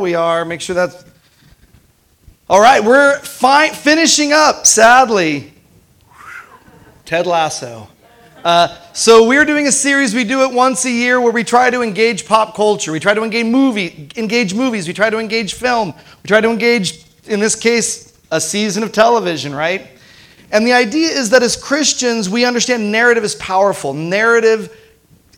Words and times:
we 0.00 0.14
are. 0.14 0.44
Make 0.44 0.60
sure 0.60 0.74
that's. 0.74 1.04
All 2.48 2.60
right, 2.60 2.82
we're 2.82 3.18
fi- 3.20 3.70
finishing 3.70 4.32
up, 4.32 4.66
sadly. 4.66 5.52
Ted 7.04 7.26
Lasso. 7.26 7.88
Uh, 8.44 8.76
so 8.92 9.28
we're 9.28 9.44
doing 9.44 9.68
a 9.68 9.72
series. 9.72 10.14
We 10.14 10.24
do 10.24 10.42
it 10.42 10.52
once 10.52 10.84
a 10.84 10.90
year 10.90 11.20
where 11.20 11.32
we 11.32 11.44
try 11.44 11.70
to 11.70 11.80
engage 11.82 12.26
pop 12.26 12.54
culture. 12.54 12.90
We 12.90 12.98
try 12.98 13.14
to 13.14 13.22
engage 13.22 13.46
movie, 13.46 14.10
engage 14.16 14.52
movies. 14.52 14.88
We 14.88 14.94
try 14.94 15.10
to 15.10 15.18
engage 15.18 15.54
film. 15.54 15.94
We 16.22 16.28
try 16.28 16.40
to 16.40 16.50
engage, 16.50 17.04
in 17.26 17.38
this 17.38 17.54
case, 17.54 18.18
a 18.30 18.40
season 18.40 18.82
of 18.82 18.90
television, 18.90 19.54
right? 19.54 19.86
And 20.50 20.66
the 20.66 20.72
idea 20.72 21.08
is 21.08 21.30
that 21.30 21.42
as 21.42 21.56
Christians, 21.56 22.28
we 22.28 22.44
understand 22.44 22.90
narrative 22.90 23.24
is 23.24 23.34
powerful. 23.36 23.94
Narrative 23.94 24.76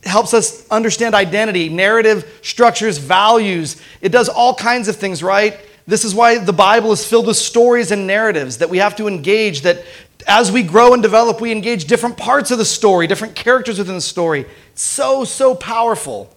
helps 0.07 0.35
us 0.35 0.69
understand 0.69 1.15
identity. 1.15 1.69
Narrative 1.69 2.39
structures 2.43 2.99
values. 2.99 3.81
It 4.01 4.11
does 4.11 4.29
all 4.29 4.55
kinds 4.55 4.89
of 4.89 4.97
things, 4.97 5.23
right? 5.23 5.59
This 5.87 6.05
is 6.05 6.15
why 6.15 6.39
the 6.39 6.53
Bible 6.53 6.93
is 6.93 7.07
filled 7.07 7.27
with 7.27 7.37
stories 7.37 7.91
and 7.91 8.07
narratives 8.07 8.59
that 8.59 8.71
we 8.71 8.79
have 8.79 8.97
to 8.97 9.07
engage, 9.07 9.63
that 9.63 9.85
as 10.27 10.51
we 10.51 10.63
grow 10.63 10.95
and 10.95 11.03
develop, 11.03 11.41
we 11.41 11.53
engage 11.53 11.85
different 11.85 12.17
parts 12.17 12.51
of 12.51 12.59
the 12.59 12.65
story, 12.65 13.07
different 13.07 13.35
characters 13.35 13.79
within 13.79 13.95
the 13.95 14.01
story. 14.01 14.47
So, 14.75 15.25
so 15.25 15.55
powerful. 15.55 16.35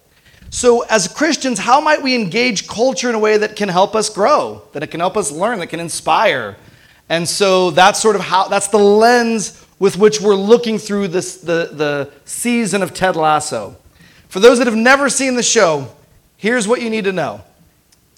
So, 0.50 0.82
as 0.84 1.08
Christians, 1.08 1.60
how 1.60 1.82
might 1.82 2.02
we 2.02 2.16
engage 2.16 2.68
culture 2.68 3.10
in 3.10 3.16
a 3.16 3.20
way 3.20 3.38
that 3.38 3.56
can 3.56 3.70
help 3.70 3.96
us 3.96 4.10
grow, 4.10 4.64
that 4.74 4.84
it 4.84 4.88
can 4.88 5.00
help 5.00 5.18
us 5.18 5.32
learn, 5.32 5.60
that 5.60 5.68
can 5.68 5.80
inspire? 5.80 6.58
And 7.10 7.28
so 7.28 7.72
that's 7.72 8.02
sort 8.02 8.16
of 8.16 8.22
how, 8.22 8.48
that's 8.48 8.68
the 8.68 8.78
lens 8.78 9.66
with 9.80 9.98
which 9.98 10.20
we're 10.20 10.36
looking 10.36 10.78
through 10.78 11.10
this, 11.10 11.38
the, 11.38 11.70
the 11.72 12.12
season 12.26 12.82
of 12.82 12.94
Ted 12.94 13.16
Lasso. 13.16 13.76
For 14.28 14.40
those 14.40 14.58
that 14.58 14.68
have 14.68 14.76
never 14.76 15.10
seen 15.10 15.36
the 15.36 15.44
show, 15.44 15.88
here's 16.36 16.68
what 16.68 16.82
you 16.82 16.90
need 16.90 17.06
to 17.06 17.14
know 17.14 17.42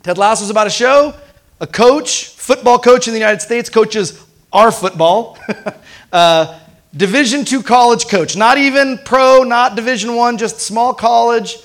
Ted 0.04 0.18
Lasso 0.18 0.44
is 0.44 0.50
about 0.50 0.68
a 0.68 0.72
show. 0.72 1.14
A 1.62 1.68
coach, 1.68 2.28
football 2.30 2.80
coach 2.80 3.08
in 3.08 3.14
the 3.14 3.20
United 3.20 3.42
States, 3.42 3.70
coaches 3.70 4.24
our 4.54 4.72
football. 4.72 5.38
uh, 6.14 6.60
Division 6.96 7.46
two 7.46 7.62
college 7.62 8.08
coach, 8.08 8.36
not 8.36 8.58
even 8.58 8.98
pro, 9.06 9.44
not 9.44 9.76
Division 9.76 10.16
one, 10.16 10.38
just 10.38 10.60
small 10.60 10.94
college. 10.94 11.58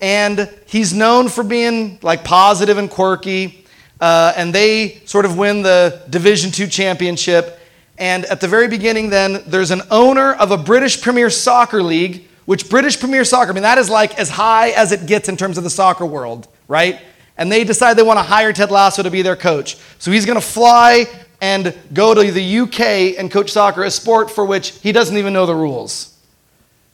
And 0.00 0.50
he's 0.66 0.92
known 0.92 1.28
for 1.28 1.42
being 1.42 1.98
like 2.02 2.22
positive 2.24 2.76
and 2.76 2.90
quirky. 2.90 3.64
Uh, 4.00 4.32
and 4.36 4.54
they 4.54 5.00
sort 5.06 5.24
of 5.24 5.38
win 5.38 5.62
the 5.62 6.02
Division 6.10 6.50
two 6.50 6.66
championship. 6.66 7.57
And 7.98 8.24
at 8.26 8.40
the 8.40 8.46
very 8.46 8.68
beginning, 8.68 9.10
then, 9.10 9.42
there's 9.46 9.72
an 9.72 9.82
owner 9.90 10.32
of 10.34 10.52
a 10.52 10.56
British 10.56 11.02
Premier 11.02 11.30
Soccer 11.30 11.82
League, 11.82 12.28
which 12.46 12.70
British 12.70 12.98
Premier 12.98 13.24
Soccer, 13.24 13.50
I 13.50 13.54
mean, 13.54 13.64
that 13.64 13.76
is 13.76 13.90
like 13.90 14.18
as 14.18 14.30
high 14.30 14.70
as 14.70 14.92
it 14.92 15.06
gets 15.06 15.28
in 15.28 15.36
terms 15.36 15.58
of 15.58 15.64
the 15.64 15.70
soccer 15.70 16.06
world, 16.06 16.46
right? 16.68 17.00
And 17.36 17.50
they 17.50 17.64
decide 17.64 17.96
they 17.96 18.04
want 18.04 18.18
to 18.18 18.22
hire 18.22 18.52
Ted 18.52 18.70
Lasso 18.70 19.02
to 19.02 19.10
be 19.10 19.22
their 19.22 19.36
coach. 19.36 19.76
So 19.98 20.12
he's 20.12 20.24
going 20.24 20.40
to 20.40 20.46
fly 20.46 21.06
and 21.40 21.74
go 21.92 22.14
to 22.14 22.30
the 22.30 22.58
UK 22.60 23.18
and 23.18 23.30
coach 23.30 23.50
soccer, 23.50 23.82
a 23.82 23.90
sport 23.90 24.30
for 24.30 24.44
which 24.44 24.70
he 24.80 24.92
doesn't 24.92 25.16
even 25.16 25.32
know 25.32 25.46
the 25.46 25.54
rules. 25.54 26.16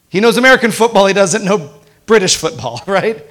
He 0.08 0.20
knows 0.20 0.39
American 0.39 0.70
football, 0.70 1.06
he 1.06 1.14
doesn't 1.14 1.44
know 1.44 1.70
British 2.06 2.36
football, 2.36 2.83
right? 2.86 3.24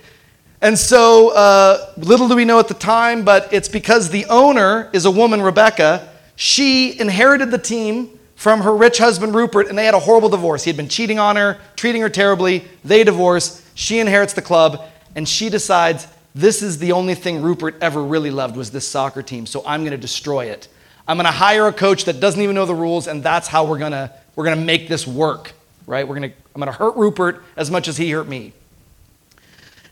And 0.62 0.78
so, 0.78 1.30
uh, 1.30 1.92
little 1.98 2.28
do 2.28 2.36
we 2.36 2.46
know 2.46 2.60
at 2.60 2.68
the 2.68 2.74
time, 2.76 3.26
but 3.26 3.52
it's 3.52 3.68
because 3.68 4.10
the 4.10 4.26
owner 4.26 4.90
is 4.94 5.06
a 5.06 5.12
woman, 5.12 5.42
Rebecca, 5.42 6.13
she 6.36 7.00
inherited 7.00 7.52
the 7.52 7.58
team 7.58 8.20
from 8.36 8.62
her 8.62 8.76
rich 8.76 8.98
husband, 8.98 9.36
Rupert, 9.36 9.68
and 9.68 9.78
they 9.78 9.86
had 9.86 9.94
a 9.94 10.00
horrible 10.00 10.30
divorce. 10.30 10.64
He 10.64 10.70
had 10.70 10.78
been 10.78 10.90
cheating 10.90 11.20
on 11.20 11.36
her, 11.36 11.60
treating 11.76 12.02
her 12.02 12.10
terribly. 12.10 12.66
They 12.84 13.04
divorce. 13.04 13.66
She 13.76 14.00
inherits 14.00 14.34
the 14.34 14.42
club, 14.42 14.84
and 15.16 15.28
she 15.28 15.50
decides 15.50 16.08
this 16.36 16.64
is 16.64 16.80
the 16.80 16.92
only 16.92 17.16
thing 17.16 17.42
Rupert 17.42 17.76
ever 17.82 18.04
really 18.04 18.32
loved 18.32 18.58
was 18.58 18.72
this 18.72 18.88
soccer 18.88 19.22
team, 19.22 19.46
so 19.46 19.64
I'm 19.66 19.82
going 19.82 19.92
to 19.92 19.98
destroy 19.98 20.46
it. 20.46 20.68
I'm 21.08 21.18
going 21.18 21.26
to 21.26 21.32
hire 21.32 21.68
a 21.68 21.74
coach 21.74 22.06
that 22.06 22.20
doesn't 22.20 22.42
even 22.42 22.56
know 22.56 22.66
the 22.66 22.76
rules, 22.76 23.08
and 23.08 23.22
that's 23.22 23.48
how 23.48 23.66
we're 23.66 23.78
going 23.78 23.92
to 23.92 24.12
we're 24.36 24.46
going 24.46 24.58
to 24.58 24.66
make 24.66 24.88
this 24.88 25.06
work, 25.06 25.54
right? 25.86 26.08
We're 26.08 26.18
going 26.18 26.32
to 26.32 26.36
I'm 26.56 26.60
going 26.60 26.72
to 26.72 26.78
hurt 26.78 26.96
Rupert 26.96 27.44
as 27.56 27.70
much 27.70 27.88
as 27.88 27.98
he 27.98 28.10
hurt 28.12 28.28
me. 28.28 28.54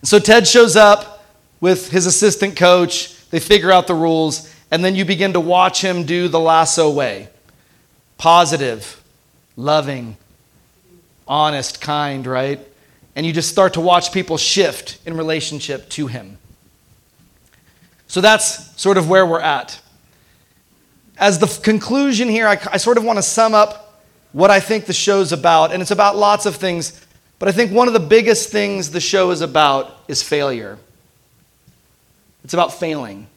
So 0.03 0.19
Ted 0.19 0.47
shows 0.47 0.75
up 0.75 1.25
with 1.59 1.91
his 1.91 2.05
assistant 2.05 2.55
coach. 2.55 3.29
They 3.29 3.39
figure 3.39 3.71
out 3.71 3.87
the 3.87 3.93
rules, 3.93 4.50
and 4.71 4.83
then 4.83 4.95
you 4.95 5.03
begin 5.03 5.33
to 5.33 5.39
watch 5.39 5.81
him 5.83 6.05
do 6.05 6.29
the 6.29 6.39
lasso 6.39 6.89
way 6.89 7.29
positive, 8.17 9.03
loving, 9.57 10.15
honest, 11.27 11.81
kind, 11.81 12.27
right? 12.27 12.59
And 13.15 13.25
you 13.25 13.33
just 13.33 13.49
start 13.49 13.73
to 13.73 13.81
watch 13.81 14.13
people 14.13 14.37
shift 14.37 14.99
in 15.07 15.17
relationship 15.17 15.89
to 15.89 16.05
him. 16.05 16.37
So 18.07 18.21
that's 18.21 18.79
sort 18.79 18.97
of 18.97 19.09
where 19.09 19.25
we're 19.25 19.41
at. 19.41 19.79
As 21.17 21.39
the 21.39 21.47
conclusion 21.63 22.29
here, 22.29 22.47
I, 22.47 22.59
I 22.71 22.77
sort 22.77 22.97
of 22.97 23.03
want 23.03 23.17
to 23.17 23.23
sum 23.23 23.55
up 23.55 24.03
what 24.33 24.51
I 24.51 24.59
think 24.59 24.85
the 24.85 24.93
show's 24.93 25.31
about. 25.31 25.71
And 25.71 25.81
it's 25.81 25.91
about 25.91 26.15
lots 26.15 26.45
of 26.45 26.57
things, 26.57 27.03
but 27.39 27.49
I 27.49 27.51
think 27.51 27.71
one 27.71 27.87
of 27.87 27.93
the 27.93 27.99
biggest 27.99 28.49
things 28.49 28.91
the 28.91 28.99
show 28.99 29.31
is 29.31 29.41
about 29.41 29.97
is 30.07 30.21
failure. 30.21 30.77
It's 32.43 32.53
about 32.53 32.73
failing. 32.73 33.27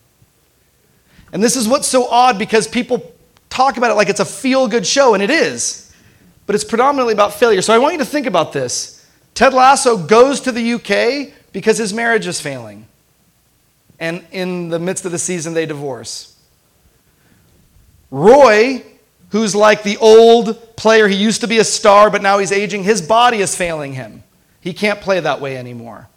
And 1.34 1.43
this 1.43 1.56
is 1.56 1.67
what's 1.67 1.89
so 1.89 2.09
odd 2.09 2.39
because 2.39 2.69
people 2.69 3.12
talk 3.50 3.77
about 3.77 3.91
it 3.91 3.95
like 3.95 4.09
it's 4.09 4.21
a 4.21 4.25
feel 4.25 4.69
good 4.69 4.87
show, 4.87 5.15
and 5.15 5.22
it 5.22 5.31
is. 5.31 5.93
But 6.47 6.55
it's 6.55 6.65
predominantly 6.65 7.12
about 7.12 7.34
failure. 7.34 7.61
So 7.61 7.75
I 7.75 7.78
want 7.78 7.95
you 7.95 7.99
to 7.99 8.05
think 8.05 8.27
about 8.27 8.53
this. 8.53 9.05
Ted 9.34 9.53
Lasso 9.53 9.99
goes 9.99 10.41
to 10.43 10.53
the 10.53 10.75
UK 10.75 11.34
because 11.53 11.77
his 11.77 11.93
marriage 11.93 12.28
is 12.28 12.41
failing. 12.41 12.87
And 13.99 14.25
in 14.31 14.69
the 14.69 14.78
midst 14.78 15.05
of 15.06 15.12
the 15.12 15.19
season, 15.19 15.55
they 15.55 15.67
divorce. 15.67 16.37
Roy, 18.12 18.84
who's 19.31 19.56
like 19.56 19.83
the 19.83 19.97
old 19.97 20.77
player, 20.77 21.09
he 21.09 21.17
used 21.17 21.41
to 21.41 21.49
be 21.49 21.59
a 21.59 21.65
star, 21.65 22.11
but 22.11 22.23
now 22.23 22.39
he's 22.39 22.53
aging, 22.53 22.84
his 22.84 23.03
body 23.03 23.39
is 23.39 23.56
failing 23.56 23.94
him. 23.94 24.23
He 24.61 24.73
can't 24.73 25.00
play 25.00 25.19
that 25.19 25.41
way 25.41 25.56
anymore. 25.56 26.09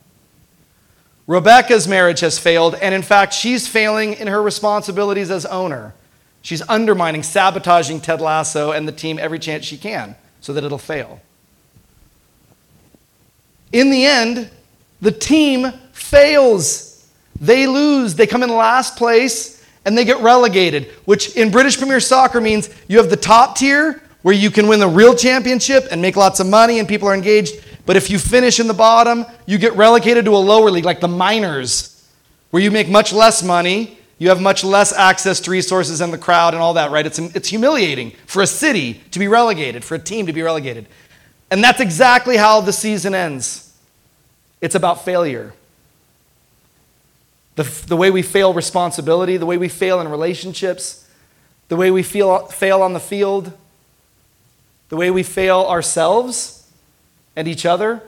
Rebecca's 1.27 1.88
marriage 1.88 2.21
has 2.21 2.39
failed, 2.39 2.75
and 2.75 2.95
in 2.95 3.01
fact, 3.01 3.33
she's 3.33 3.67
failing 3.67 4.13
in 4.13 4.27
her 4.27 4.41
responsibilities 4.41 5.29
as 5.29 5.45
owner. 5.45 5.93
She's 6.41 6.61
undermining, 6.69 7.23
sabotaging 7.23 7.99
Ted 7.99 8.21
Lasso 8.21 8.71
and 8.71 8.88
the 8.88 8.93
team 8.93 9.19
every 9.19 9.38
chance 9.38 9.65
she 9.65 9.77
can 9.77 10.15
so 10.39 10.53
that 10.53 10.63
it'll 10.63 10.77
fail. 10.77 11.19
In 13.73 13.89
the 13.89 14.05
end, 14.05 14.49
the 15.01 15.11
team 15.11 15.71
fails. 15.91 17.05
They 17.41 17.67
lose. 17.67 18.15
They 18.15 18.27
come 18.27 18.44
in 18.44 18.49
last 18.49 18.95
place 18.95 19.61
and 19.83 19.97
they 19.97 20.05
get 20.05 20.21
relegated, 20.21 20.85
which 21.03 21.35
in 21.35 21.51
British 21.51 21.77
Premier 21.77 21.99
Soccer 21.99 22.39
means 22.39 22.69
you 22.88 22.97
have 22.97 23.09
the 23.09 23.17
top 23.17 23.57
tier 23.57 24.01
where 24.21 24.33
you 24.33 24.49
can 24.49 24.67
win 24.67 24.79
the 24.79 24.88
real 24.88 25.15
championship 25.15 25.88
and 25.91 26.01
make 26.01 26.15
lots 26.15 26.39
of 26.39 26.47
money 26.47 26.79
and 26.79 26.88
people 26.88 27.07
are 27.09 27.13
engaged. 27.13 27.55
But 27.88 27.96
if 27.96 28.09
you 28.09 28.20
finish 28.20 28.59
in 28.59 28.68
the 28.68 28.74
bottom, 28.74 29.25
you 29.46 29.58
get 29.58 29.74
relegated 29.78 30.25
to 30.25 30.36
a 30.36 30.38
lower 30.38 30.70
league, 30.70 30.84
like 30.84 31.00
the 31.00 31.08
minors, 31.08 32.06
where 32.52 32.62
you 32.62 32.70
make 32.70 32.90
much 32.90 33.14
less 33.14 33.42
money, 33.42 33.98
you 34.20 34.28
have 34.28 34.42
much 34.42 34.66
less 34.66 34.92
access 34.92 35.40
to 35.40 35.52
resources 35.52 36.02
and 36.02 36.12
the 36.12 36.18
crowd 36.18 36.53
and 36.53 36.62
all 36.62 36.74
that, 36.74 36.92
right? 36.92 37.06
It's, 37.06 37.18
it's 37.18 37.48
humiliating 37.48 38.12
for 38.25 38.42
a 38.42 38.48
city 38.48 38.96
to 39.12 39.20
be 39.20 39.30
relegated, 39.30 39.86
for 39.86 39.96
a 39.96 40.00
team 40.00 40.25
to 40.25 40.34
be 40.34 40.42
relegated. 40.42 40.86
And 41.50 41.64
that's 41.64 41.80
exactly 41.80 42.36
how 42.36 42.59
the 42.59 42.74
season 42.74 43.16
ends. 43.16 43.74
It's 44.59 44.75
about 44.75 45.06
failure. 45.06 45.54
The, 47.56 47.64
the 47.88 47.96
way 47.96 48.12
we 48.12 48.22
fail 48.22 48.54
responsibility, 48.54 49.38
the 49.38 49.46
way 49.46 49.58
we 49.58 49.69
fail 49.69 50.02
in 50.02 50.09
relationships, 50.09 51.08
the 51.69 51.78
way 51.78 51.90
we 51.90 52.04
feel, 52.04 52.48
fail 52.48 52.81
on 52.81 52.92
the 52.92 53.00
field, 53.00 53.54
the 54.90 54.98
way 54.98 55.09
we 55.09 55.24
fail 55.24 55.62
ourselves 55.62 56.56
and 57.38 57.48
each 57.48 57.66
other. 57.66 58.02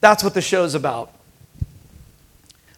That's 0.00 0.24
what 0.24 0.32
the 0.32 0.40
show's 0.40 0.74
about. 0.74 1.12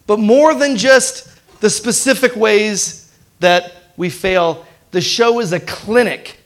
But 0.08 0.18
more 0.18 0.54
than 0.54 0.76
just 0.76 1.28
the 1.60 1.70
specific 1.70 2.34
ways 2.34 3.12
that 3.38 3.72
we 3.96 4.10
fail, 4.10 4.66
the 4.90 5.02
show 5.02 5.38
is 5.38 5.52
a 5.52 5.60
clinic 5.60 6.40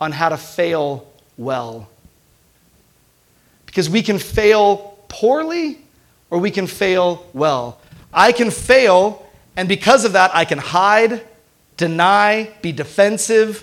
on 0.00 0.10
how 0.10 0.30
to 0.30 0.36
fail 0.36 1.06
well. 1.36 1.88
Because 3.66 3.88
we 3.88 4.02
can 4.02 4.18
fail 4.18 4.98
poorly 5.08 5.78
or 6.30 6.38
we 6.38 6.50
can 6.50 6.66
fail 6.66 7.26
well. 7.34 7.78
I 8.12 8.32
can 8.32 8.50
fail, 8.50 9.26
and 9.56 9.68
because 9.68 10.06
of 10.06 10.14
that, 10.14 10.34
I 10.34 10.46
can 10.46 10.58
hide, 10.58 11.20
deny, 11.76 12.50
be 12.62 12.72
defensive, 12.72 13.62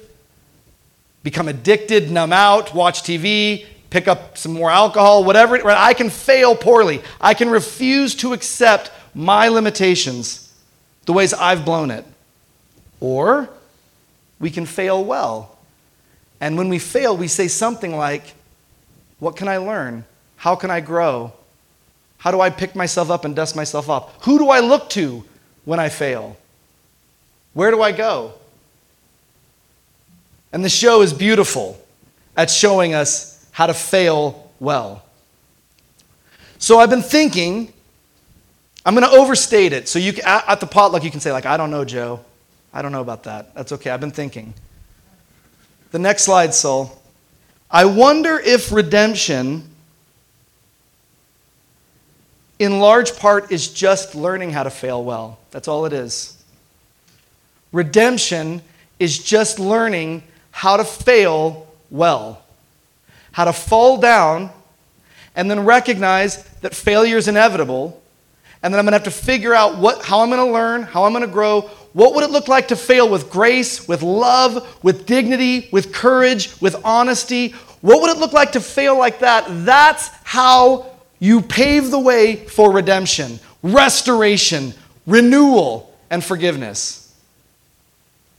become 1.23 1.47
addicted, 1.47 2.11
numb 2.11 2.31
out, 2.31 2.75
watch 2.75 3.01
TV, 3.01 3.65
pick 3.93 4.07
up 4.07 4.39
some 4.39 4.53
more 4.53 4.71
alcohol, 4.71 5.23
whatever. 5.23 5.55
Right? 5.55 5.77
I 5.77 5.93
can 5.93 6.09
fail 6.09 6.55
poorly. 6.55 7.03
I 7.21 7.35
can 7.35 7.47
refuse 7.47 8.15
to 8.15 8.33
accept 8.33 8.91
my 9.13 9.49
limitations, 9.49 10.51
the 11.05 11.13
ways 11.13 11.31
I've 11.31 11.63
blown 11.63 11.91
it. 11.91 12.03
Or 12.99 13.47
we 14.39 14.49
can 14.49 14.65
fail 14.65 15.05
well. 15.05 15.55
And 16.41 16.57
when 16.57 16.69
we 16.69 16.79
fail, 16.79 17.15
we 17.15 17.27
say 17.27 17.47
something 17.47 17.95
like, 17.95 18.33
What 19.19 19.35
can 19.35 19.47
I 19.47 19.57
learn? 19.57 20.05
How 20.37 20.55
can 20.55 20.71
I 20.71 20.81
grow? 20.81 21.31
How 22.17 22.31
do 22.31 22.41
I 22.41 22.49
pick 22.49 22.75
myself 22.75 23.11
up 23.11 23.25
and 23.25 23.35
dust 23.35 23.55
myself 23.55 23.89
off? 23.89 24.25
Who 24.25 24.39
do 24.39 24.49
I 24.49 24.59
look 24.59 24.89
to 24.91 25.23
when 25.65 25.79
I 25.79 25.89
fail? 25.89 26.35
Where 27.53 27.69
do 27.69 27.83
I 27.83 27.91
go? 27.91 28.33
And 30.51 30.65
the 30.65 30.69
show 30.69 31.03
is 31.03 31.13
beautiful 31.13 31.79
at 32.35 32.49
showing 32.49 32.95
us 32.95 33.32
how 33.53 33.67
to 33.67 33.73
fail 33.73 34.51
well. 34.59 35.01
So 36.57 36.79
I've 36.79 36.89
been 36.89 37.01
thinking, 37.01 37.71
I'm 38.85 38.95
going 38.95 39.09
to 39.09 39.15
overstate 39.15 39.71
it. 39.71 39.87
So 39.87 39.99
you 39.99 40.13
at 40.25 40.59
the 40.59 40.67
potluck, 40.67 41.03
you 41.03 41.11
can 41.11 41.21
say, 41.21 41.31
like, 41.31 41.45
I 41.45 41.55
don't 41.55 41.71
know, 41.71 41.85
Joe. 41.85 42.19
I 42.73 42.81
don't 42.81 42.91
know 42.91 43.01
about 43.01 43.23
that. 43.23 43.53
That's 43.55 43.71
okay. 43.71 43.91
I've 43.91 44.01
been 44.01 44.11
thinking. 44.11 44.53
The 45.91 45.99
next 45.99 46.23
slide, 46.23 46.53
Sol. 46.53 47.01
I 47.69 47.85
wonder 47.85 48.39
if 48.39 48.71
redemption, 48.71 49.63
in 52.59 52.79
large 52.79 53.17
part, 53.17 53.51
is 53.51 53.67
just 53.67 54.15
learning 54.15 54.51
how 54.51 54.63
to 54.63 54.69
fail 54.69 55.03
well. 55.03 55.37
That's 55.51 55.67
all 55.67 55.85
it 55.85 55.93
is. 55.93 56.43
Redemption 57.71 58.61
is 58.99 59.17
just 59.17 59.59
learning 59.59 60.23
how 60.51 60.77
to 60.77 60.83
fail 60.83 61.67
well, 61.89 62.42
how 63.33 63.45
to 63.45 63.53
fall 63.53 63.97
down 63.97 64.49
and 65.35 65.51
then 65.51 65.65
recognize 65.65 66.43
that 66.61 66.73
failure 66.73 67.17
is 67.17 67.27
inevitable. 67.27 68.01
And 68.61 68.73
then 68.73 68.79
I'm 68.79 68.85
going 68.85 68.93
to 68.93 69.05
have 69.05 69.13
to 69.13 69.25
figure 69.25 69.53
out 69.53 69.77
what, 69.77 70.05
how 70.05 70.21
I'm 70.21 70.29
going 70.29 70.45
to 70.45 70.53
learn, 70.53 70.83
how 70.83 71.03
I'm 71.03 71.11
going 71.11 71.25
to 71.25 71.31
grow. 71.31 71.61
What 71.91 72.15
would 72.15 72.23
it 72.23 72.31
look 72.31 72.47
like 72.47 72.69
to 72.69 72.77
fail 72.77 73.09
with 73.09 73.29
grace, 73.29 73.87
with 73.87 74.01
love, 74.01 74.81
with 74.83 75.05
dignity, 75.05 75.67
with 75.71 75.91
courage, 75.91 76.59
with 76.61 76.79
honesty? 76.85 77.49
What 77.81 78.01
would 78.01 78.15
it 78.15 78.19
look 78.19 78.31
like 78.31 78.53
to 78.53 78.61
fail 78.61 78.97
like 78.97 79.19
that? 79.19 79.45
That's 79.65 80.07
how 80.23 80.91
you 81.19 81.41
pave 81.41 81.91
the 81.91 81.99
way 81.99 82.35
for 82.35 82.71
redemption, 82.71 83.39
restoration, 83.61 84.73
renewal, 85.05 85.93
and 86.09 86.23
forgiveness. 86.23 87.13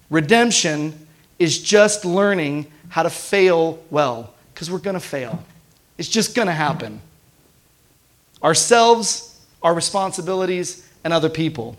Redemption 0.09 1.07
is 1.39 1.59
just 1.59 2.05
learning 2.05 2.67
how 2.89 3.03
to 3.03 3.11
fail 3.11 3.83
well, 3.91 4.33
because 4.55 4.71
we're 4.71 4.79
going 4.79 4.95
to 4.95 5.01
fail. 5.01 5.43
It's 5.99 6.09
just 6.09 6.35
going 6.35 6.47
to 6.47 6.55
happen. 6.55 7.01
Ourselves, 8.43 9.41
our 9.63 9.75
responsibilities, 9.75 10.89
and 11.03 11.13
other 11.13 11.29
people. 11.29 11.77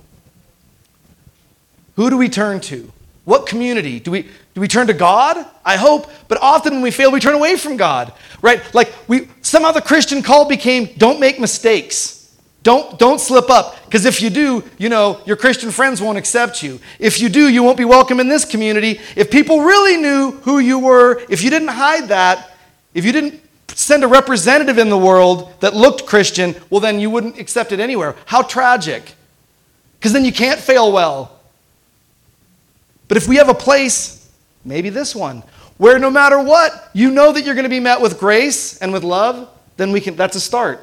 Who 1.95 2.09
do 2.09 2.17
we 2.17 2.27
turn 2.29 2.59
to? 2.61 2.91
What 3.23 3.47
community? 3.47 3.99
Do 3.99 4.11
we, 4.11 4.23
do 4.53 4.61
we 4.61 4.67
turn 4.67 4.87
to 4.87 4.93
God? 4.93 5.43
I 5.63 5.77
hope. 5.77 6.11
But 6.27 6.39
often 6.41 6.73
when 6.73 6.81
we 6.81 6.91
fail, 6.91 7.11
we 7.11 7.19
turn 7.19 7.33
away 7.33 7.55
from 7.55 7.77
God, 7.77 8.13
right? 8.41 8.61
Like 8.73 8.93
we, 9.07 9.29
some 9.41 9.65
other 9.65 9.81
Christian 9.81 10.21
call 10.21 10.47
became 10.47 10.89
don't 10.97 11.19
make 11.19 11.39
mistakes. 11.39 12.13
Don't, 12.61 12.97
don't 12.97 13.21
slip 13.21 13.51
up, 13.51 13.85
because 13.85 14.05
if 14.05 14.23
you 14.23 14.31
do, 14.31 14.63
you 14.79 14.89
know, 14.89 15.21
your 15.27 15.35
Christian 15.35 15.69
friends 15.69 16.01
won't 16.01 16.17
accept 16.17 16.63
you. 16.63 16.79
If 16.97 17.21
you 17.21 17.29
do, 17.29 17.47
you 17.47 17.61
won't 17.61 17.77
be 17.77 17.85
welcome 17.85 18.19
in 18.19 18.27
this 18.27 18.43
community. 18.43 18.99
If 19.15 19.29
people 19.29 19.61
really 19.61 19.97
knew 19.97 20.31
who 20.31 20.57
you 20.57 20.79
were, 20.79 21.21
if 21.29 21.43
you 21.43 21.51
didn't 21.51 21.67
hide 21.67 22.07
that, 22.07 22.54
if 22.95 23.05
you 23.05 23.11
didn't 23.11 23.39
send 23.67 24.03
a 24.03 24.07
representative 24.07 24.79
in 24.79 24.89
the 24.89 24.97
world 24.97 25.53
that 25.59 25.75
looked 25.75 26.07
Christian, 26.07 26.55
well, 26.69 26.79
then 26.79 26.99
you 26.99 27.09
wouldn't 27.09 27.37
accept 27.37 27.71
it 27.71 27.79
anywhere. 27.79 28.15
How 28.25 28.41
tragic. 28.41 29.13
Because 29.99 30.13
then 30.13 30.25
you 30.25 30.31
can't 30.31 30.59
fail 30.59 30.91
well. 30.91 31.39
But 33.07 33.17
if 33.17 33.27
we 33.27 33.35
have 33.35 33.49
a 33.49 33.53
place, 33.53 34.27
maybe 34.63 34.89
this 34.89 35.13
one, 35.13 35.43
where 35.77 35.99
no 35.99 36.09
matter 36.09 36.41
what, 36.41 36.89
you 36.93 37.11
know 37.11 37.33
that 37.33 37.43
you're 37.45 37.53
going 37.53 37.63
to 37.63 37.69
be 37.69 37.81
met 37.81 37.99
with 37.99 38.17
grace 38.17 38.77
and 38.79 38.93
with 38.93 39.03
love, 39.03 39.49
then 39.75 39.91
we 39.91 39.99
can, 39.99 40.15
that's 40.15 40.37
a 40.37 40.41
start. 40.41 40.79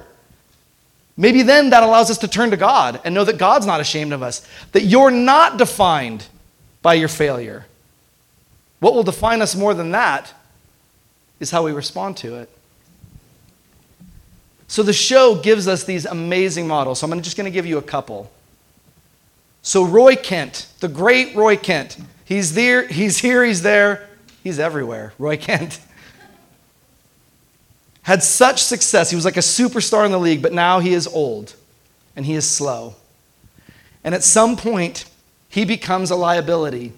Maybe 1.16 1.42
then 1.42 1.70
that 1.70 1.82
allows 1.82 2.10
us 2.10 2.18
to 2.18 2.28
turn 2.28 2.50
to 2.50 2.56
God 2.58 3.00
and 3.04 3.14
know 3.14 3.24
that 3.24 3.38
God's 3.38 3.64
not 3.66 3.80
ashamed 3.80 4.12
of 4.12 4.22
us, 4.22 4.46
that 4.72 4.82
you're 4.82 5.10
not 5.10 5.56
defined 5.56 6.26
by 6.82 6.94
your 6.94 7.08
failure. 7.08 7.64
What 8.80 8.94
will 8.94 9.02
define 9.02 9.40
us 9.40 9.56
more 9.56 9.72
than 9.72 9.92
that 9.92 10.34
is 11.42 11.50
how 11.50 11.64
we 11.64 11.72
respond 11.72 12.16
to 12.18 12.36
it. 12.36 12.48
So 14.68 14.82
the 14.82 14.92
show 14.92 15.34
gives 15.34 15.66
us 15.66 15.82
these 15.84 16.06
amazing 16.06 16.68
models. 16.68 17.00
So 17.00 17.10
I'm 17.10 17.20
just 17.20 17.36
going 17.36 17.44
to 17.46 17.50
give 17.50 17.66
you 17.66 17.78
a 17.78 17.82
couple. 17.82 18.30
So 19.60 19.84
Roy 19.84 20.14
Kent, 20.14 20.68
the 20.78 20.88
great 20.88 21.34
Roy 21.34 21.56
Kent, 21.56 21.98
he's 22.24 22.54
there, 22.54 22.86
he's 22.86 23.18
here, 23.18 23.44
he's 23.44 23.62
there, 23.62 24.08
he's 24.42 24.60
everywhere. 24.60 25.12
Roy 25.18 25.36
Kent 25.36 25.80
had 28.02 28.22
such 28.22 28.62
success. 28.62 29.10
He 29.10 29.16
was 29.16 29.24
like 29.24 29.36
a 29.36 29.40
superstar 29.40 30.06
in 30.06 30.12
the 30.12 30.20
league, 30.20 30.42
but 30.42 30.52
now 30.52 30.78
he 30.78 30.94
is 30.94 31.08
old 31.08 31.54
and 32.14 32.24
he 32.24 32.34
is 32.34 32.48
slow. 32.48 32.94
And 34.04 34.14
at 34.14 34.22
some 34.22 34.56
point, 34.56 35.06
he 35.48 35.64
becomes 35.64 36.10
a 36.10 36.16
liability 36.16 36.92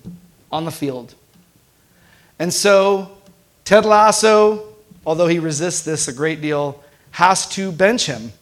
on 0.52 0.67
the 0.67 0.70
field. 0.70 1.14
And 2.38 2.52
so, 2.52 3.14
Ted 3.65 3.87
Lasso, 3.87 4.75
although 5.07 5.27
he 5.27 5.39
resists 5.39 5.83
this 5.83 6.07
a 6.09 6.13
great 6.13 6.41
deal, 6.41 6.83
has 7.13 7.49
to 7.51 7.73
bench 7.73 8.07
him, 8.07 8.33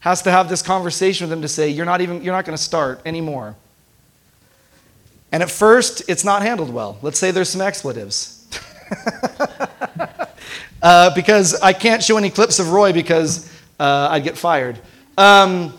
has 0.00 0.22
to 0.22 0.30
have 0.30 0.48
this 0.48 0.60
conversation 0.60 1.26
with 1.26 1.32
him 1.32 1.42
to 1.42 1.48
say, 1.48 1.68
You're 1.68 1.86
not 1.86 2.00
even, 2.00 2.22
you're 2.22 2.34
not 2.34 2.44
going 2.44 2.56
to 2.56 2.62
start 2.62 3.00
anymore. 3.06 3.56
And 5.30 5.42
at 5.42 5.50
first, 5.50 6.02
it's 6.08 6.24
not 6.24 6.42
handled 6.42 6.72
well. 6.72 6.98
Let's 7.00 7.18
say 7.18 7.30
there's 7.30 7.48
some 7.48 7.62
expletives. 7.62 8.46
uh, 10.82 11.14
because 11.14 11.58
I 11.62 11.72
can't 11.72 12.02
show 12.02 12.18
any 12.18 12.28
clips 12.28 12.58
of 12.58 12.70
Roy 12.70 12.92
because 12.92 13.50
uh, 13.80 14.08
I'd 14.10 14.24
get 14.24 14.36
fired. 14.36 14.78
Um, 15.16 15.72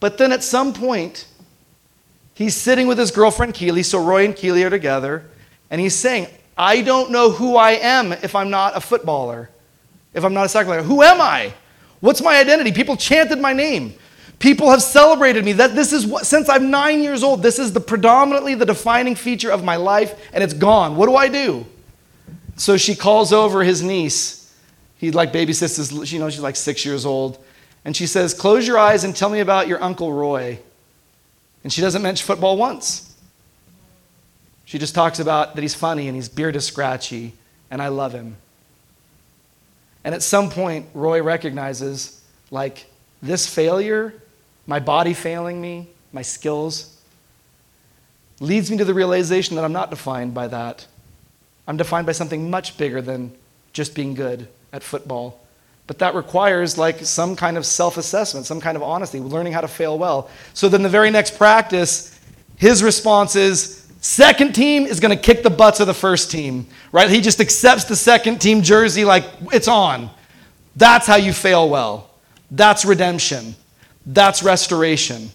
but 0.00 0.16
then 0.16 0.32
at 0.32 0.42
some 0.42 0.72
point, 0.72 1.26
he's 2.32 2.56
sitting 2.56 2.86
with 2.86 2.98
his 2.98 3.10
girlfriend 3.10 3.52
Keeley, 3.52 3.82
so 3.82 4.02
Roy 4.02 4.24
and 4.24 4.34
Keeley 4.34 4.64
are 4.64 4.70
together, 4.70 5.24
and 5.70 5.80
he's 5.80 5.94
saying, 5.94 6.28
I 6.56 6.82
don't 6.82 7.10
know 7.10 7.30
who 7.30 7.56
I 7.56 7.72
am 7.72 8.12
if 8.12 8.34
I'm 8.34 8.50
not 8.50 8.76
a 8.76 8.80
footballer, 8.80 9.50
if 10.12 10.24
I'm 10.24 10.34
not 10.34 10.46
a 10.46 10.48
soccer 10.48 10.66
player. 10.66 10.82
Who 10.82 11.02
am 11.02 11.20
I? 11.20 11.52
What's 12.00 12.22
my 12.22 12.36
identity? 12.36 12.72
People 12.72 12.96
chanted 12.96 13.40
my 13.40 13.52
name. 13.52 13.94
People 14.38 14.70
have 14.70 14.82
celebrated 14.82 15.44
me. 15.44 15.52
That 15.52 15.74
this 15.74 15.92
is 15.92 16.06
what 16.06 16.26
since 16.26 16.48
I'm 16.48 16.70
nine 16.70 17.02
years 17.02 17.22
old, 17.22 17.42
this 17.42 17.58
is 17.58 17.72
the 17.72 17.80
predominantly 17.80 18.54
the 18.54 18.66
defining 18.66 19.14
feature 19.14 19.50
of 19.50 19.64
my 19.64 19.76
life, 19.76 20.28
and 20.32 20.44
it's 20.44 20.54
gone. 20.54 20.96
What 20.96 21.06
do 21.06 21.16
I 21.16 21.28
do? 21.28 21.64
So 22.56 22.76
she 22.76 22.94
calls 22.94 23.32
over 23.32 23.64
his 23.64 23.82
niece. 23.82 24.54
He 24.98 25.10
like 25.10 25.32
babysits 25.32 25.76
his, 25.76 26.12
you 26.12 26.18
know, 26.18 26.30
she's 26.30 26.40
like 26.40 26.56
six 26.56 26.84
years 26.84 27.04
old. 27.04 27.42
And 27.84 27.96
she 27.96 28.06
says, 28.06 28.34
Close 28.34 28.66
your 28.66 28.78
eyes 28.78 29.04
and 29.04 29.14
tell 29.14 29.28
me 29.28 29.40
about 29.40 29.68
your 29.68 29.82
Uncle 29.82 30.12
Roy. 30.12 30.58
And 31.62 31.72
she 31.72 31.80
doesn't 31.80 32.02
mention 32.02 32.26
football 32.26 32.56
once. 32.56 33.13
She 34.64 34.78
just 34.78 34.94
talks 34.94 35.18
about 35.18 35.54
that 35.54 35.62
he's 35.62 35.74
funny 35.74 36.08
and 36.08 36.16
his 36.16 36.28
beard 36.28 36.56
is 36.56 36.64
scratchy 36.64 37.34
and 37.70 37.82
I 37.82 37.88
love 37.88 38.12
him. 38.12 38.36
And 40.04 40.14
at 40.14 40.22
some 40.22 40.50
point, 40.50 40.86
Roy 40.92 41.22
recognizes, 41.22 42.22
like, 42.50 42.86
this 43.22 43.46
failure, 43.46 44.14
my 44.66 44.78
body 44.78 45.14
failing 45.14 45.60
me, 45.60 45.88
my 46.12 46.22
skills, 46.22 46.96
leads 48.40 48.70
me 48.70 48.76
to 48.76 48.84
the 48.84 48.92
realization 48.92 49.56
that 49.56 49.64
I'm 49.64 49.72
not 49.72 49.90
defined 49.90 50.34
by 50.34 50.48
that. 50.48 50.86
I'm 51.66 51.78
defined 51.78 52.06
by 52.06 52.12
something 52.12 52.50
much 52.50 52.76
bigger 52.76 53.00
than 53.00 53.32
just 53.72 53.94
being 53.94 54.14
good 54.14 54.48
at 54.72 54.82
football. 54.82 55.40
But 55.86 55.98
that 55.98 56.14
requires 56.14 56.76
like 56.78 57.04
some 57.04 57.36
kind 57.36 57.56
of 57.56 57.64
self-assessment, 57.64 58.46
some 58.46 58.60
kind 58.60 58.76
of 58.76 58.82
honesty, 58.82 59.20
learning 59.20 59.52
how 59.52 59.60
to 59.60 59.68
fail 59.68 59.98
well. 59.98 60.30
So 60.52 60.68
then 60.68 60.82
the 60.82 60.88
very 60.88 61.10
next 61.10 61.36
practice, 61.36 62.18
his 62.56 62.82
response 62.82 63.36
is 63.36 63.83
second 64.04 64.54
team 64.54 64.84
is 64.84 65.00
going 65.00 65.16
to 65.16 65.22
kick 65.22 65.42
the 65.42 65.48
butts 65.50 65.80
of 65.80 65.86
the 65.86 65.94
first 65.94 66.30
team, 66.30 66.66
right? 66.92 67.08
He 67.08 67.22
just 67.22 67.40
accepts 67.40 67.84
the 67.84 67.96
second 67.96 68.38
team 68.38 68.60
jersey 68.60 69.02
like 69.02 69.24
it's 69.50 69.66
on. 69.66 70.10
That's 70.76 71.06
how 71.06 71.16
you 71.16 71.32
fail 71.32 71.70
well. 71.70 72.10
That's 72.50 72.84
redemption. 72.84 73.54
That's 74.04 74.42
restoration. 74.42 75.30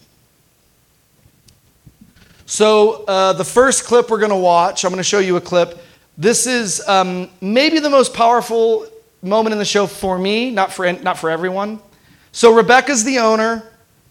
So, 2.46 3.04
uh, 3.06 3.32
the 3.32 3.44
first 3.44 3.84
clip 3.84 4.08
we're 4.08 4.18
going 4.18 4.30
to 4.30 4.36
watch, 4.36 4.84
I'm 4.84 4.90
going 4.90 4.98
to 4.98 5.04
show 5.04 5.18
you 5.18 5.36
a 5.36 5.40
clip. 5.40 5.82
This 6.16 6.46
is 6.46 6.80
um, 6.86 7.28
maybe 7.40 7.80
the 7.80 7.90
most 7.90 8.14
powerful 8.14 8.86
moment 9.20 9.52
in 9.52 9.58
the 9.58 9.64
show 9.64 9.88
for 9.88 10.16
me, 10.16 10.50
not 10.50 10.72
for, 10.72 10.92
not 10.92 11.18
for 11.18 11.28
everyone. 11.28 11.80
So, 12.30 12.54
Rebecca's 12.54 13.02
the 13.02 13.18
owner. 13.18 13.64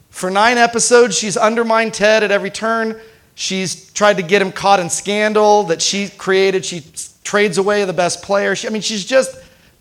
For 0.10 0.30
nine 0.30 0.58
episodes, 0.58 1.18
she's 1.18 1.38
undermined 1.38 1.94
Ted 1.94 2.24
at 2.24 2.32
every 2.32 2.50
turn. 2.50 3.00
She's 3.40 3.90
tried 3.94 4.18
to 4.18 4.22
get 4.22 4.42
him 4.42 4.52
caught 4.52 4.82
in 4.82 4.90
scandal 4.90 5.64
that 5.64 5.82
she 5.82 6.10
created. 6.10 6.66
She 6.66 6.84
trades 7.24 7.58
away 7.58 7.86
the 7.86 7.94
best 7.94 8.22
player. 8.22 8.54
She, 8.54 8.68
I 8.68 8.70
mean, 8.70 8.82
she's 8.82 9.06
just 9.06 9.34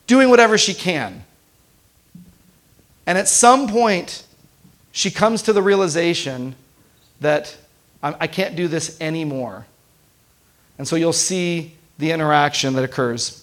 doing 0.06 0.30
whatever 0.30 0.56
she 0.56 0.74
can. 0.74 1.24
And 3.04 3.18
at 3.18 3.26
some 3.26 3.66
point, 3.66 4.22
she 4.92 5.10
comes 5.10 5.42
to 5.42 5.52
the 5.52 5.60
realization 5.60 6.54
that 7.20 7.56
I 8.00 8.28
can't 8.28 8.54
do 8.54 8.68
this 8.68 8.96
anymore. 9.00 9.66
And 10.78 10.86
so 10.86 10.94
you'll 10.94 11.12
see 11.12 11.72
the 11.98 12.12
interaction 12.12 12.74
that 12.74 12.84
occurs. 12.84 13.37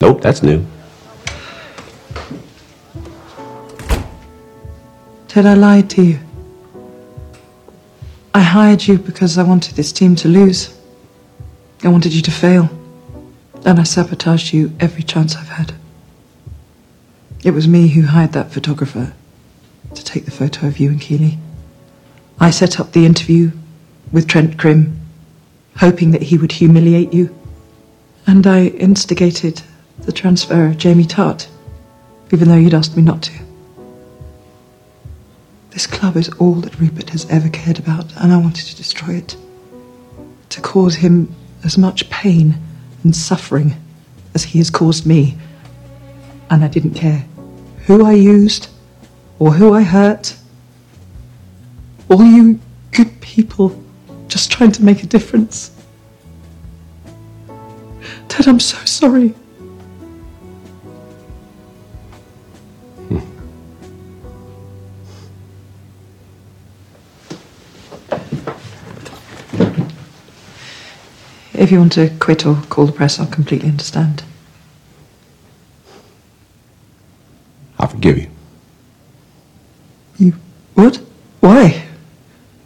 Nope, 0.00 0.20
that's 0.20 0.42
new. 0.42 0.66
Ted, 5.28 5.46
I 5.46 5.54
lied 5.54 5.90
to 5.90 6.02
you. 6.02 6.18
I 8.34 8.40
hired 8.40 8.86
you 8.86 8.98
because 8.98 9.38
I 9.38 9.42
wanted 9.42 9.74
this 9.76 9.92
team 9.92 10.14
to 10.16 10.28
lose. 10.28 10.78
I 11.82 11.88
wanted 11.88 12.12
you 12.12 12.22
to 12.22 12.30
fail. 12.30 12.68
And 13.64 13.80
I 13.80 13.84
sabotaged 13.84 14.52
you 14.52 14.72
every 14.78 15.02
chance 15.02 15.36
I've 15.36 15.48
had. 15.48 15.74
It 17.42 17.52
was 17.52 17.66
me 17.66 17.88
who 17.88 18.02
hired 18.02 18.32
that 18.32 18.52
photographer 18.52 19.12
to 19.94 20.04
take 20.04 20.24
the 20.24 20.30
photo 20.30 20.66
of 20.66 20.78
you 20.78 20.90
and 20.90 21.00
Keeley. 21.00 21.38
I 22.40 22.50
set 22.50 22.80
up 22.80 22.92
the 22.92 23.06
interview 23.06 23.52
with 24.12 24.26
Trent 24.26 24.58
Crimm, 24.58 25.00
hoping 25.78 26.10
that 26.12 26.22
he 26.22 26.38
would 26.38 26.52
humiliate 26.52 27.12
you. 27.12 27.34
And 28.26 28.46
I 28.46 28.66
instigated 28.66 29.62
the 30.04 30.12
transfer 30.12 30.66
of 30.66 30.78
Jamie 30.78 31.04
Tartt, 31.04 31.48
even 32.32 32.48
though 32.48 32.56
you'd 32.56 32.74
asked 32.74 32.96
me 32.96 33.02
not 33.02 33.22
to. 33.22 33.32
This 35.70 35.86
club 35.86 36.16
is 36.16 36.28
all 36.38 36.54
that 36.56 36.78
Rupert 36.78 37.10
has 37.10 37.28
ever 37.30 37.48
cared 37.48 37.78
about, 37.78 38.14
and 38.16 38.32
I 38.32 38.36
wanted 38.36 38.66
to 38.66 38.76
destroy 38.76 39.14
it. 39.14 39.36
To 40.50 40.60
cause 40.60 40.96
him 40.96 41.34
as 41.64 41.76
much 41.76 42.08
pain 42.10 42.54
and 43.02 43.16
suffering 43.16 43.74
as 44.34 44.44
he 44.44 44.58
has 44.58 44.70
caused 44.70 45.04
me. 45.06 45.36
And 46.50 46.62
I 46.62 46.68
didn't 46.68 46.94
care 46.94 47.26
who 47.86 48.04
I 48.04 48.12
used 48.12 48.68
or 49.38 49.52
who 49.52 49.74
I 49.74 49.82
hurt. 49.82 50.36
All 52.08 52.24
you 52.24 52.60
good 52.92 53.20
people 53.20 53.82
just 54.28 54.52
trying 54.52 54.72
to 54.72 54.84
make 54.84 55.02
a 55.02 55.06
difference. 55.06 55.70
Ted, 58.28 58.46
I'm 58.46 58.60
so 58.60 58.78
sorry. 58.84 59.34
If 71.64 71.72
you 71.72 71.78
want 71.78 71.92
to 71.92 72.10
quit 72.20 72.44
or 72.44 72.56
call 72.68 72.84
the 72.84 72.92
press, 72.92 73.18
I'll 73.18 73.26
completely 73.26 73.70
understand. 73.70 74.22
I 77.78 77.86
forgive 77.86 78.18
you. 78.18 78.30
You. 80.18 80.34
What? 80.74 80.96
Why? 81.40 81.86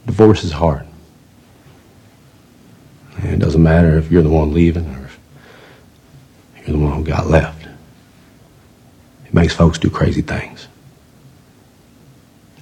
Divorce 0.05 0.43
is 0.43 0.50
hard. 0.50 0.85
And 3.19 3.35
it 3.35 3.38
doesn't 3.38 3.62
matter 3.62 3.97
if 3.97 4.11
you're 4.11 4.25
the 4.25 4.31
one 4.31 4.52
leaving 4.52 4.87
or 4.87 5.05
if 6.57 6.67
you're 6.67 6.76
the 6.76 6.83
one 6.83 6.95
who 6.95 7.05
got 7.05 7.28
left. 7.28 7.69
It 9.26 9.33
makes 9.33 9.55
folks 9.55 9.78
do 9.78 9.90
crazy 9.90 10.23
things. 10.23 10.67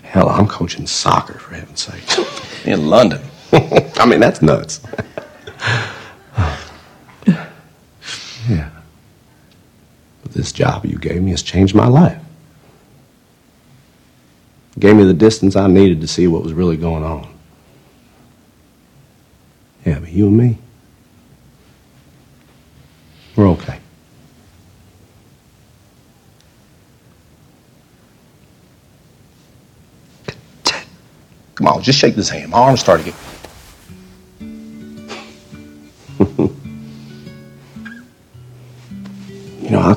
Hell, 0.03 0.29
I'm 0.29 0.47
coaching 0.47 0.87
soccer, 0.87 1.39
for 1.39 1.55
heaven's 1.55 1.81
sake. 1.81 2.67
In 2.67 2.91
London. 2.91 3.23
I 3.53 4.05
mean, 4.05 4.21
that's 4.21 4.43
nuts. 4.43 4.83
yeah. 8.49 8.71
But 10.23 10.33
this 10.33 10.46
job 10.57 10.87
you 10.87 10.99
gave 10.99 11.23
me 11.23 11.31
has 11.31 11.43
changed 11.43 11.75
my 11.75 11.87
life. 11.87 12.21
It 14.77 14.81
gave 14.81 14.97
me 14.97 15.05
the 15.05 15.15
distance 15.15 15.55
I 15.55 15.67
needed 15.69 16.01
to 16.01 16.09
see 16.09 16.27
what 16.27 16.43
was 16.43 16.55
really 16.55 16.77
going 16.77 17.05
on. 17.05 17.33
Yeah, 19.85 20.01
but 20.01 20.11
you 20.11 20.27
and 20.27 20.37
me, 20.37 20.59
we're 23.37 23.49
okay. 23.51 23.79
Come 31.55 31.69
on, 31.69 31.83
just 31.83 31.99
shake 31.99 32.17
this 32.17 32.29
hand. 32.29 32.51
My 32.51 32.59
arms 32.59 32.81
start 32.81 33.01
to 33.01 33.07
get. 33.07 33.15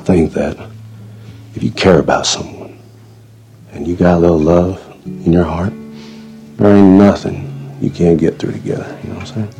Think 0.05 0.33
that 0.33 0.57
if 1.55 1.63
you 1.63 1.71
care 1.71 1.99
about 1.99 2.25
someone 2.25 2.79
and 3.71 3.87
you 3.87 3.95
got 3.95 4.17
a 4.17 4.19
little 4.19 4.39
love 4.39 4.81
in 5.05 5.33
your 5.33 5.43
heart, 5.43 5.73
there 6.57 6.75
ain't 6.75 6.97
nothing 6.97 7.77
you 7.81 7.89
can't 7.89 8.19
get 8.19 8.39
through 8.39 8.51
together. 8.51 8.99
You 9.03 9.09
know 9.09 9.15
what 9.15 9.29
I'm 9.29 9.35
saying? 9.35 9.53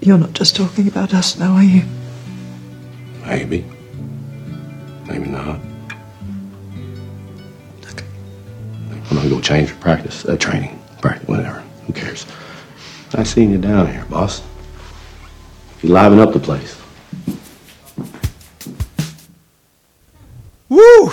You're 0.00 0.18
not 0.18 0.32
just 0.32 0.56
talking 0.56 0.86
about 0.88 1.12
us 1.12 1.38
now, 1.38 1.54
are 1.54 1.62
you? 1.62 1.82
Maybe. 3.26 3.64
Maybe 5.06 5.28
not. 5.28 5.60
Okay. 7.84 8.06
I'm 8.90 9.16
gonna 9.16 9.28
go 9.28 9.40
change 9.40 9.70
for 9.70 9.80
practice, 9.80 10.24
uh, 10.24 10.36
training, 10.36 10.80
practice, 11.02 11.28
whatever. 11.28 11.60
Who 11.86 11.92
cares? 11.92 12.26
I 13.14 13.22
seen 13.24 13.50
you 13.50 13.58
down 13.58 13.90
here, 13.90 14.04
boss. 14.04 14.42
You 15.82 15.90
liven 15.90 16.18
up 16.18 16.32
the 16.32 16.40
place. 16.40 16.76
Woo! 20.68 21.10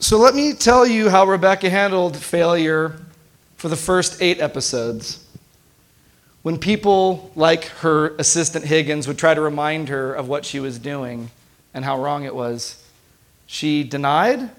So 0.00 0.18
let 0.18 0.34
me 0.34 0.52
tell 0.52 0.86
you 0.86 1.08
how 1.08 1.24
Rebecca 1.24 1.70
handled 1.70 2.16
failure 2.16 3.00
for 3.56 3.68
the 3.68 3.76
first 3.76 4.20
eight 4.20 4.40
episodes. 4.40 5.26
When 6.42 6.58
people 6.58 7.30
like 7.34 7.66
her 7.66 8.14
assistant 8.16 8.64
Higgins 8.64 9.06
would 9.06 9.18
try 9.18 9.34
to 9.34 9.40
remind 9.40 9.88
her 9.88 10.12
of 10.12 10.28
what 10.28 10.44
she 10.44 10.60
was 10.60 10.78
doing 10.78 11.30
and 11.72 11.84
how 11.84 12.02
wrong 12.02 12.24
it 12.24 12.34
was, 12.34 12.82
she 13.46 13.82
denied, 13.82 14.50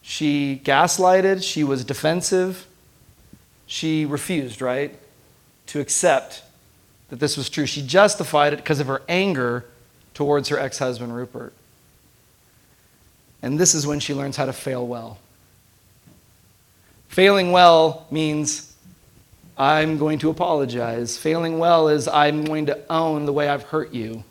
she 0.00 0.60
gaslighted, 0.64 1.42
she 1.42 1.64
was 1.64 1.84
defensive, 1.84 2.66
she 3.66 4.04
refused, 4.04 4.60
right, 4.60 4.96
to 5.66 5.80
accept 5.80 6.42
that 7.08 7.20
this 7.20 7.36
was 7.36 7.48
true. 7.50 7.66
She 7.66 7.82
justified 7.82 8.52
it 8.52 8.56
because 8.56 8.80
of 8.80 8.86
her 8.86 9.02
anger 9.08 9.66
towards 10.14 10.48
her 10.48 10.58
ex 10.58 10.78
husband, 10.78 11.14
Rupert. 11.14 11.52
And 13.42 13.58
this 13.58 13.74
is 13.74 13.86
when 13.86 14.00
she 14.00 14.14
learns 14.14 14.36
how 14.36 14.46
to 14.46 14.52
fail 14.52 14.86
well. 14.86 15.18
Failing 17.08 17.52
well 17.52 18.06
means 18.10 18.74
I'm 19.58 19.98
going 19.98 20.18
to 20.20 20.30
apologize. 20.30 21.18
Failing 21.18 21.58
well 21.58 21.88
is 21.88 22.08
I'm 22.08 22.44
going 22.44 22.66
to 22.66 22.80
own 22.90 23.26
the 23.26 23.32
way 23.32 23.48
I've 23.48 23.64
hurt 23.64 23.92
you. 23.92 24.24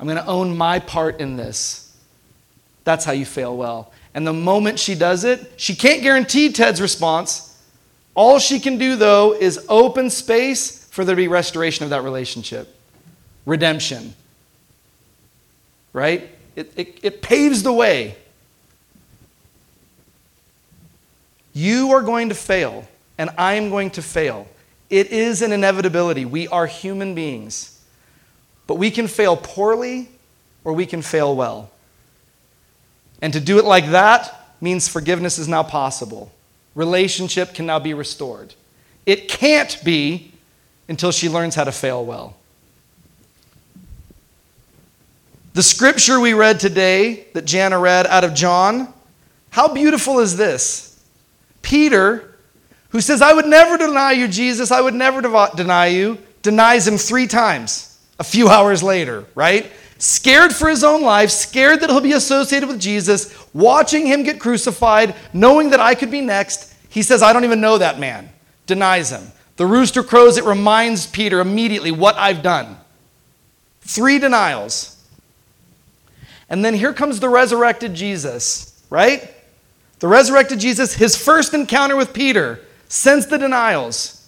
I'm 0.00 0.06
going 0.06 0.18
to 0.18 0.26
own 0.26 0.56
my 0.56 0.78
part 0.78 1.20
in 1.20 1.36
this. 1.36 1.96
That's 2.84 3.04
how 3.04 3.12
you 3.12 3.26
fail 3.26 3.56
well. 3.56 3.92
And 4.14 4.26
the 4.26 4.32
moment 4.32 4.78
she 4.80 4.94
does 4.94 5.24
it, 5.24 5.52
she 5.56 5.76
can't 5.76 6.02
guarantee 6.02 6.50
Ted's 6.50 6.80
response. 6.80 7.49
All 8.14 8.38
she 8.38 8.60
can 8.60 8.78
do, 8.78 8.96
though, 8.96 9.34
is 9.34 9.64
open 9.68 10.10
space 10.10 10.84
for 10.86 11.04
there 11.04 11.14
to 11.14 11.16
be 11.16 11.28
restoration 11.28 11.84
of 11.84 11.90
that 11.90 12.02
relationship, 12.02 12.74
redemption. 13.46 14.14
Right? 15.92 16.30
It, 16.56 16.72
it, 16.76 16.98
it 17.02 17.22
paves 17.22 17.62
the 17.62 17.72
way. 17.72 18.16
You 21.52 21.92
are 21.92 22.02
going 22.02 22.28
to 22.28 22.34
fail, 22.34 22.86
and 23.18 23.30
I 23.38 23.54
am 23.54 23.70
going 23.70 23.90
to 23.92 24.02
fail. 24.02 24.46
It 24.88 25.12
is 25.12 25.42
an 25.42 25.52
inevitability. 25.52 26.24
We 26.24 26.48
are 26.48 26.66
human 26.66 27.14
beings. 27.14 27.80
But 28.66 28.74
we 28.74 28.90
can 28.90 29.08
fail 29.08 29.36
poorly 29.36 30.08
or 30.64 30.72
we 30.72 30.86
can 30.86 31.02
fail 31.02 31.34
well. 31.34 31.70
And 33.22 33.32
to 33.32 33.40
do 33.40 33.58
it 33.58 33.64
like 33.64 33.90
that 33.90 34.54
means 34.60 34.88
forgiveness 34.88 35.38
is 35.38 35.48
now 35.48 35.62
possible. 35.62 36.32
Relationship 36.74 37.54
can 37.54 37.66
now 37.66 37.78
be 37.78 37.94
restored. 37.94 38.54
It 39.06 39.28
can't 39.28 39.78
be 39.84 40.32
until 40.88 41.12
she 41.12 41.28
learns 41.28 41.54
how 41.54 41.64
to 41.64 41.72
fail 41.72 42.04
well. 42.04 42.36
The 45.52 45.62
scripture 45.62 46.20
we 46.20 46.32
read 46.32 46.60
today, 46.60 47.26
that 47.32 47.44
Jana 47.44 47.78
read 47.78 48.06
out 48.06 48.22
of 48.22 48.34
John, 48.34 48.92
how 49.50 49.72
beautiful 49.72 50.20
is 50.20 50.36
this? 50.36 51.02
Peter, 51.60 52.36
who 52.90 53.00
says, 53.00 53.20
I 53.20 53.32
would 53.32 53.46
never 53.46 53.76
deny 53.76 54.12
you, 54.12 54.28
Jesus, 54.28 54.70
I 54.70 54.80
would 54.80 54.94
never 54.94 55.20
deny 55.20 55.86
you, 55.86 56.18
denies 56.42 56.86
him 56.86 56.98
three 56.98 57.26
times 57.26 57.98
a 58.18 58.24
few 58.24 58.48
hours 58.48 58.82
later, 58.82 59.24
right? 59.34 59.70
Scared 60.00 60.54
for 60.54 60.70
his 60.70 60.82
own 60.82 61.02
life, 61.02 61.30
scared 61.30 61.80
that 61.80 61.90
he'll 61.90 62.00
be 62.00 62.14
associated 62.14 62.70
with 62.70 62.80
Jesus, 62.80 63.36
watching 63.52 64.06
him 64.06 64.22
get 64.22 64.40
crucified, 64.40 65.14
knowing 65.34 65.70
that 65.70 65.78
I 65.78 65.94
could 65.94 66.10
be 66.10 66.22
next. 66.22 66.74
He 66.88 67.02
says, 67.02 67.22
I 67.22 67.34
don't 67.34 67.44
even 67.44 67.60
know 67.60 67.76
that 67.76 68.00
man. 68.00 68.30
Denies 68.66 69.10
him. 69.10 69.30
The 69.56 69.66
rooster 69.66 70.02
crows, 70.02 70.38
it 70.38 70.44
reminds 70.44 71.06
Peter 71.06 71.38
immediately 71.38 71.90
what 71.90 72.16
I've 72.16 72.42
done. 72.42 72.78
Three 73.82 74.18
denials. 74.18 74.96
And 76.48 76.64
then 76.64 76.72
here 76.72 76.94
comes 76.94 77.20
the 77.20 77.28
resurrected 77.28 77.92
Jesus, 77.92 78.82
right? 78.88 79.34
The 79.98 80.08
resurrected 80.08 80.60
Jesus, 80.60 80.94
his 80.94 81.14
first 81.14 81.52
encounter 81.52 81.94
with 81.94 82.14
Peter, 82.14 82.60
sends 82.88 83.26
the 83.26 83.36
denials. 83.36 84.26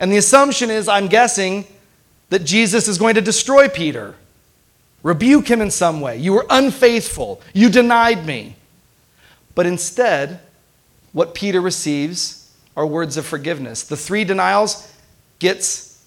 And 0.00 0.10
the 0.10 0.16
assumption 0.16 0.70
is, 0.70 0.88
I'm 0.88 1.06
guessing, 1.06 1.66
that 2.30 2.40
Jesus 2.40 2.88
is 2.88 2.98
going 2.98 3.14
to 3.14 3.20
destroy 3.20 3.68
Peter, 3.68 4.16
rebuke 5.02 5.48
him 5.48 5.60
in 5.60 5.70
some 5.70 6.00
way. 6.00 6.16
You 6.16 6.32
were 6.32 6.46
unfaithful, 6.48 7.40
you 7.52 7.68
denied 7.68 8.26
me. 8.26 8.56
But 9.54 9.66
instead, 9.66 10.40
what 11.12 11.34
Peter 11.34 11.60
receives 11.60 12.50
are 12.76 12.86
words 12.86 13.16
of 13.16 13.26
forgiveness. 13.26 13.82
The 13.82 13.96
three 13.96 14.24
denials 14.24 14.90
gets 15.38 16.02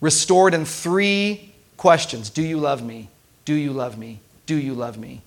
restored 0.00 0.54
in 0.54 0.64
three 0.64 1.52
questions 1.76 2.30
Do 2.30 2.42
you 2.42 2.58
love 2.58 2.82
me? 2.82 3.08
Do 3.44 3.54
you 3.54 3.72
love 3.72 3.98
me? 3.98 4.20
Do 4.46 4.56
you 4.56 4.74
love 4.74 4.98
me? 4.98 5.22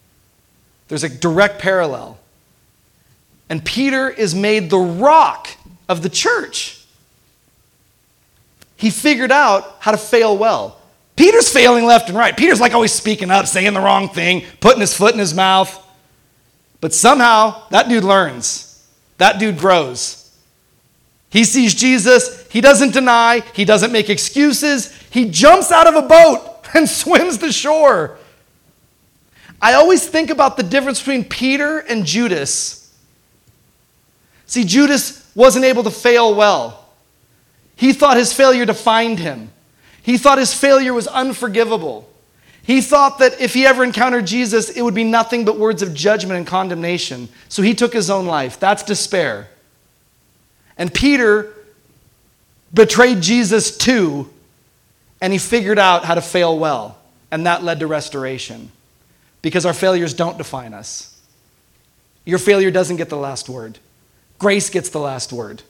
There's 0.87 1.03
a 1.03 1.09
direct 1.09 1.59
parallel. 1.59 2.17
And 3.49 3.63
Peter 3.63 4.09
is 4.09 4.35
made 4.35 4.69
the 4.69 4.77
rock 4.77 5.49
of 5.87 6.03
the 6.03 6.09
church. 6.09 6.83
He 8.75 8.89
figured 8.89 9.31
out 9.31 9.77
how 9.79 9.91
to 9.91 9.97
fail 9.97 10.37
well. 10.37 10.78
Peter's 11.19 11.51
failing 11.51 11.83
left 11.83 12.07
and 12.07 12.17
right. 12.17 12.37
Peter's 12.37 12.61
like 12.61 12.73
always 12.73 12.93
speaking 12.93 13.29
up, 13.29 13.45
saying 13.45 13.73
the 13.73 13.81
wrong 13.81 14.07
thing, 14.07 14.45
putting 14.61 14.79
his 14.79 14.95
foot 14.95 15.11
in 15.11 15.19
his 15.19 15.33
mouth. 15.33 15.85
But 16.79 16.93
somehow 16.93 17.67
that 17.71 17.89
dude 17.89 18.05
learns. 18.05 18.87
That 19.17 19.37
dude 19.37 19.57
grows. 19.57 20.33
He 21.29 21.43
sees 21.43 21.73
Jesus. 21.73 22.47
He 22.47 22.61
doesn't 22.61 22.93
deny. 22.93 23.41
He 23.53 23.65
doesn't 23.65 23.91
make 23.91 24.09
excuses. 24.09 24.97
He 25.09 25.29
jumps 25.29 25.73
out 25.73 25.87
of 25.87 25.95
a 26.01 26.07
boat 26.07 26.65
and 26.73 26.87
swims 26.87 27.39
the 27.39 27.51
shore. 27.51 28.17
I 29.61 29.73
always 29.73 30.07
think 30.07 30.29
about 30.29 30.55
the 30.55 30.63
difference 30.63 30.99
between 30.99 31.25
Peter 31.25 31.79
and 31.79 32.05
Judas. 32.05 32.95
See, 34.45 34.63
Judas 34.63 35.29
wasn't 35.35 35.65
able 35.65 35.83
to 35.83 35.91
fail 35.91 36.33
well. 36.33 36.87
He 37.75 37.91
thought 37.91 38.15
his 38.15 38.31
failure 38.31 38.65
defined 38.65 39.19
him, 39.19 39.48
he 40.09 40.17
thought 40.17 40.39
his 40.39 40.55
failure 40.55 40.91
was 40.91 41.05
unforgivable. 41.05 42.09
He 42.63 42.81
thought 42.81 43.19
that 43.19 43.39
if 43.39 43.53
he 43.53 43.67
ever 43.67 43.83
encountered 43.83 44.25
Jesus, 44.25 44.71
it 44.71 44.81
would 44.81 44.95
be 44.95 45.03
nothing 45.03 45.45
but 45.45 45.59
words 45.59 45.83
of 45.83 45.93
judgment 45.93 46.35
and 46.35 46.47
condemnation. 46.47 47.29
So 47.47 47.61
he 47.61 47.75
took 47.75 47.93
his 47.93 48.09
own 48.09 48.25
life. 48.25 48.59
That's 48.59 48.81
despair. 48.81 49.49
And 50.79 50.91
Peter 50.91 51.53
betrayed 52.73 53.21
Jesus 53.21 53.77
too, 53.77 54.27
and 55.21 55.31
he 55.31 55.37
figured 55.37 55.77
out 55.77 56.05
how 56.05 56.15
to 56.15 56.21
fail 56.21 56.57
well. 56.57 56.97
And 57.29 57.45
that 57.45 57.63
led 57.63 57.81
to 57.81 57.85
restoration. 57.85 58.71
Because 59.43 59.63
our 59.63 59.73
failures 59.75 60.15
don't 60.15 60.39
define 60.39 60.73
us. 60.73 61.21
Your 62.25 62.39
failure 62.39 62.71
doesn't 62.71 62.97
get 62.97 63.09
the 63.09 63.15
last 63.15 63.47
word, 63.47 63.77
grace 64.39 64.71
gets 64.71 64.89
the 64.89 64.99
last 64.99 65.31
word. 65.31 65.61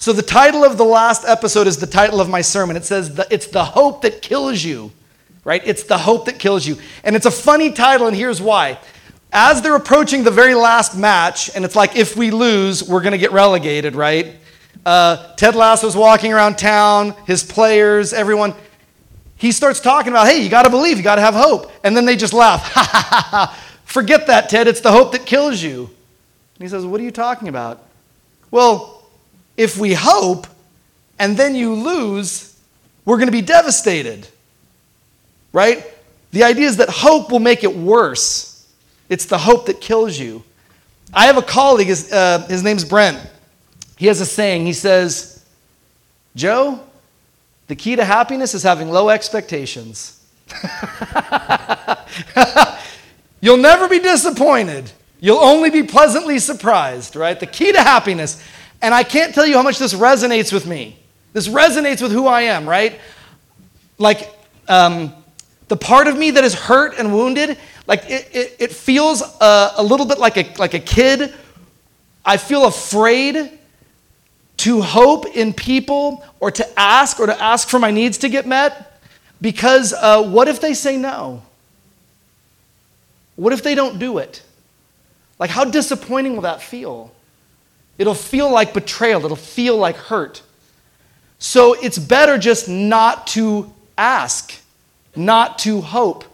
So, 0.00 0.12
the 0.12 0.22
title 0.22 0.64
of 0.64 0.78
the 0.78 0.84
last 0.84 1.24
episode 1.24 1.66
is 1.66 1.78
the 1.78 1.86
title 1.86 2.20
of 2.20 2.30
my 2.30 2.40
sermon. 2.40 2.76
It 2.76 2.84
says, 2.84 3.20
It's 3.32 3.48
the 3.48 3.64
hope 3.64 4.02
that 4.02 4.22
kills 4.22 4.62
you, 4.62 4.92
right? 5.42 5.60
It's 5.64 5.82
the 5.82 5.98
hope 5.98 6.26
that 6.26 6.38
kills 6.38 6.64
you. 6.64 6.78
And 7.02 7.16
it's 7.16 7.26
a 7.26 7.32
funny 7.32 7.72
title, 7.72 8.06
and 8.06 8.16
here's 8.16 8.40
why. 8.40 8.78
As 9.32 9.60
they're 9.60 9.74
approaching 9.74 10.22
the 10.22 10.30
very 10.30 10.54
last 10.54 10.96
match, 10.96 11.50
and 11.52 11.64
it's 11.64 11.74
like, 11.74 11.96
if 11.96 12.16
we 12.16 12.30
lose, 12.30 12.88
we're 12.88 13.00
going 13.00 13.12
to 13.12 13.18
get 13.18 13.32
relegated, 13.32 13.96
right? 13.96 14.36
Uh, 14.86 15.34
Ted 15.34 15.56
Lasso's 15.56 15.96
walking 15.96 16.32
around 16.32 16.58
town, 16.58 17.16
his 17.26 17.42
players, 17.42 18.12
everyone. 18.12 18.54
He 19.36 19.50
starts 19.50 19.80
talking 19.80 20.12
about, 20.12 20.28
hey, 20.28 20.40
you 20.44 20.48
got 20.48 20.62
to 20.62 20.70
believe, 20.70 20.96
you 20.96 21.02
got 21.02 21.16
to 21.16 21.22
have 21.22 21.34
hope. 21.34 21.72
And 21.82 21.96
then 21.96 22.06
they 22.06 22.14
just 22.14 22.32
laugh. 22.32 22.62
Ha 22.72 22.88
ha 22.92 23.02
ha 23.02 23.28
ha. 23.30 23.64
Forget 23.84 24.28
that, 24.28 24.48
Ted. 24.48 24.68
It's 24.68 24.80
the 24.80 24.92
hope 24.92 25.10
that 25.10 25.26
kills 25.26 25.60
you. 25.60 25.86
And 25.86 26.62
he 26.62 26.68
says, 26.68 26.86
What 26.86 27.00
are 27.00 27.04
you 27.04 27.10
talking 27.10 27.48
about? 27.48 27.82
Well, 28.50 28.97
if 29.58 29.76
we 29.76 29.92
hope 29.92 30.46
and 31.18 31.36
then 31.36 31.54
you 31.54 31.74
lose, 31.74 32.56
we're 33.04 33.16
going 33.16 33.26
to 33.26 33.32
be 33.32 33.42
devastated. 33.42 34.26
Right? 35.52 35.84
The 36.30 36.44
idea 36.44 36.66
is 36.66 36.78
that 36.78 36.88
hope 36.88 37.30
will 37.30 37.40
make 37.40 37.64
it 37.64 37.74
worse. 37.74 38.66
It's 39.08 39.26
the 39.26 39.36
hope 39.36 39.66
that 39.66 39.80
kills 39.80 40.18
you. 40.18 40.44
I 41.12 41.26
have 41.26 41.36
a 41.36 41.42
colleague, 41.42 41.88
his, 41.88 42.12
uh, 42.12 42.46
his 42.48 42.62
name's 42.62 42.84
Brent. 42.84 43.18
He 43.96 44.06
has 44.06 44.20
a 44.20 44.26
saying. 44.26 44.64
He 44.64 44.72
says, 44.72 45.44
Joe, 46.36 46.80
the 47.66 47.74
key 47.74 47.96
to 47.96 48.04
happiness 48.04 48.54
is 48.54 48.62
having 48.62 48.90
low 48.90 49.08
expectations. 49.08 50.24
You'll 53.40 53.56
never 53.56 53.88
be 53.88 53.98
disappointed. 53.98 54.92
You'll 55.20 55.38
only 55.38 55.70
be 55.70 55.82
pleasantly 55.82 56.38
surprised, 56.38 57.16
right? 57.16 57.40
The 57.40 57.46
key 57.46 57.72
to 57.72 57.82
happiness 57.82 58.40
and 58.80 58.94
I 58.94 59.02
can't 59.02 59.34
tell 59.34 59.46
you 59.46 59.54
how 59.54 59.62
much 59.62 59.78
this 59.78 59.94
resonates 59.94 60.52
with 60.52 60.66
me. 60.66 60.98
This 61.32 61.48
resonates 61.48 62.00
with 62.00 62.12
who 62.12 62.26
I 62.26 62.42
am, 62.42 62.68
right? 62.68 63.00
Like, 63.98 64.30
um, 64.68 65.12
the 65.68 65.76
part 65.76 66.06
of 66.06 66.16
me 66.16 66.30
that 66.30 66.44
is 66.44 66.54
hurt 66.54 66.94
and 66.98 67.12
wounded, 67.12 67.58
like 67.86 68.04
it, 68.08 68.28
it, 68.32 68.56
it 68.58 68.72
feels 68.72 69.22
uh, 69.22 69.74
a 69.76 69.82
little 69.82 70.06
bit 70.06 70.18
like 70.18 70.36
a, 70.36 70.52
like 70.58 70.74
a 70.74 70.80
kid. 70.80 71.34
I 72.24 72.36
feel 72.36 72.66
afraid 72.66 73.58
to 74.58 74.80
hope 74.82 75.26
in 75.36 75.52
people 75.52 76.24
or 76.40 76.50
to 76.50 76.78
ask 76.78 77.20
or 77.20 77.26
to 77.26 77.42
ask 77.42 77.68
for 77.68 77.78
my 77.78 77.90
needs 77.90 78.18
to 78.18 78.28
get 78.28 78.46
met 78.46 79.00
because 79.40 79.92
uh, 79.92 80.22
what 80.22 80.48
if 80.48 80.60
they 80.60 80.74
say 80.74 80.96
no? 80.96 81.42
What 83.36 83.52
if 83.52 83.62
they 83.62 83.74
don't 83.74 83.98
do 83.98 84.18
it? 84.18 84.42
Like, 85.38 85.50
how 85.50 85.64
disappointing 85.64 86.34
will 86.34 86.42
that 86.42 86.60
feel? 86.60 87.12
It'll 87.98 88.14
feel 88.14 88.50
like 88.50 88.72
betrayal, 88.72 89.24
it'll 89.24 89.36
feel 89.36 89.76
like 89.76 89.96
hurt. 89.96 90.42
So 91.38 91.74
it's 91.74 91.98
better 91.98 92.38
just 92.38 92.68
not 92.68 93.26
to 93.28 93.72
ask, 93.96 94.54
not 95.14 95.58
to 95.60 95.80
hope, 95.80 96.24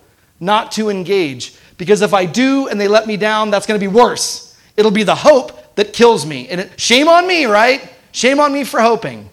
not 0.41 0.73
to 0.73 0.91
engage. 0.91 1.55
Because 1.77 2.03
if 2.03 2.15
I 2.15 2.27
do 2.27 2.69
and 2.69 2.81
they 2.81 2.89
let 2.89 3.07
me 3.07 3.17
down, 3.17 3.51
that's 3.51 3.67
going 3.67 3.79
to 3.79 3.85
be 3.85 3.93
worse. 3.93 4.57
It'll 4.77 4.91
be 4.91 5.03
the 5.03 5.15
hope 5.15 5.75
that 5.75 5.93
kills 5.93 6.25
me. 6.25 6.49
And 6.49 6.61
it, 6.61 6.81
shame 6.81 7.09
on 7.09 7.27
me, 7.27 7.47
right? 7.47 7.93
Shame 8.13 8.41
on 8.41 8.53
me 8.53 8.65
for 8.65 8.81
hoping. 8.81 9.29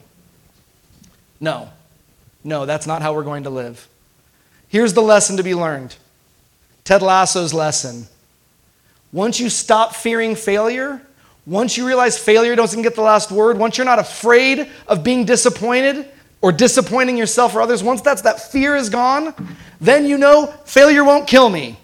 No, 1.40 1.70
no, 2.44 2.66
that's 2.66 2.88
not 2.88 3.02
how 3.02 3.14
we're 3.14 3.24
going 3.24 3.44
to 3.44 3.50
live. 3.50 3.88
Here's 4.68 4.94
the 4.94 5.02
lesson 5.02 5.38
to 5.38 5.44
be 5.44 5.54
learned 5.54 5.96
Ted 6.84 7.02
Lasso's 7.02 7.54
lesson. 7.54 8.08
Once 9.12 9.40
you 9.40 9.50
stop 9.50 9.94
fearing 9.94 10.36
failure, 10.36 11.02
once 11.46 11.76
you 11.76 11.88
realize 11.88 12.18
failure 12.18 12.56
doesn't 12.56 12.82
get 12.82 12.96
the 12.96 13.02
last 13.02 13.32
word, 13.32 13.58
once 13.58 13.78
you're 13.78 13.86
not 13.86 14.00
afraid 14.00 14.70
of 14.88 15.04
being 15.04 15.26
disappointed 15.26 16.08
or 16.42 16.52
disappointing 16.52 17.18
yourself 17.18 17.56
or 17.56 17.62
others, 17.62 17.84
once 17.84 18.02
that's 18.02 18.22
that 18.22 18.52
fear 18.52 18.76
is 18.76 18.90
gone, 18.90 19.34
then 19.80 20.06
you 20.06 20.18
know 20.18 20.48
failure 20.66 21.04
won't 21.04 21.28
kill 21.28 21.50
me. 21.50 21.78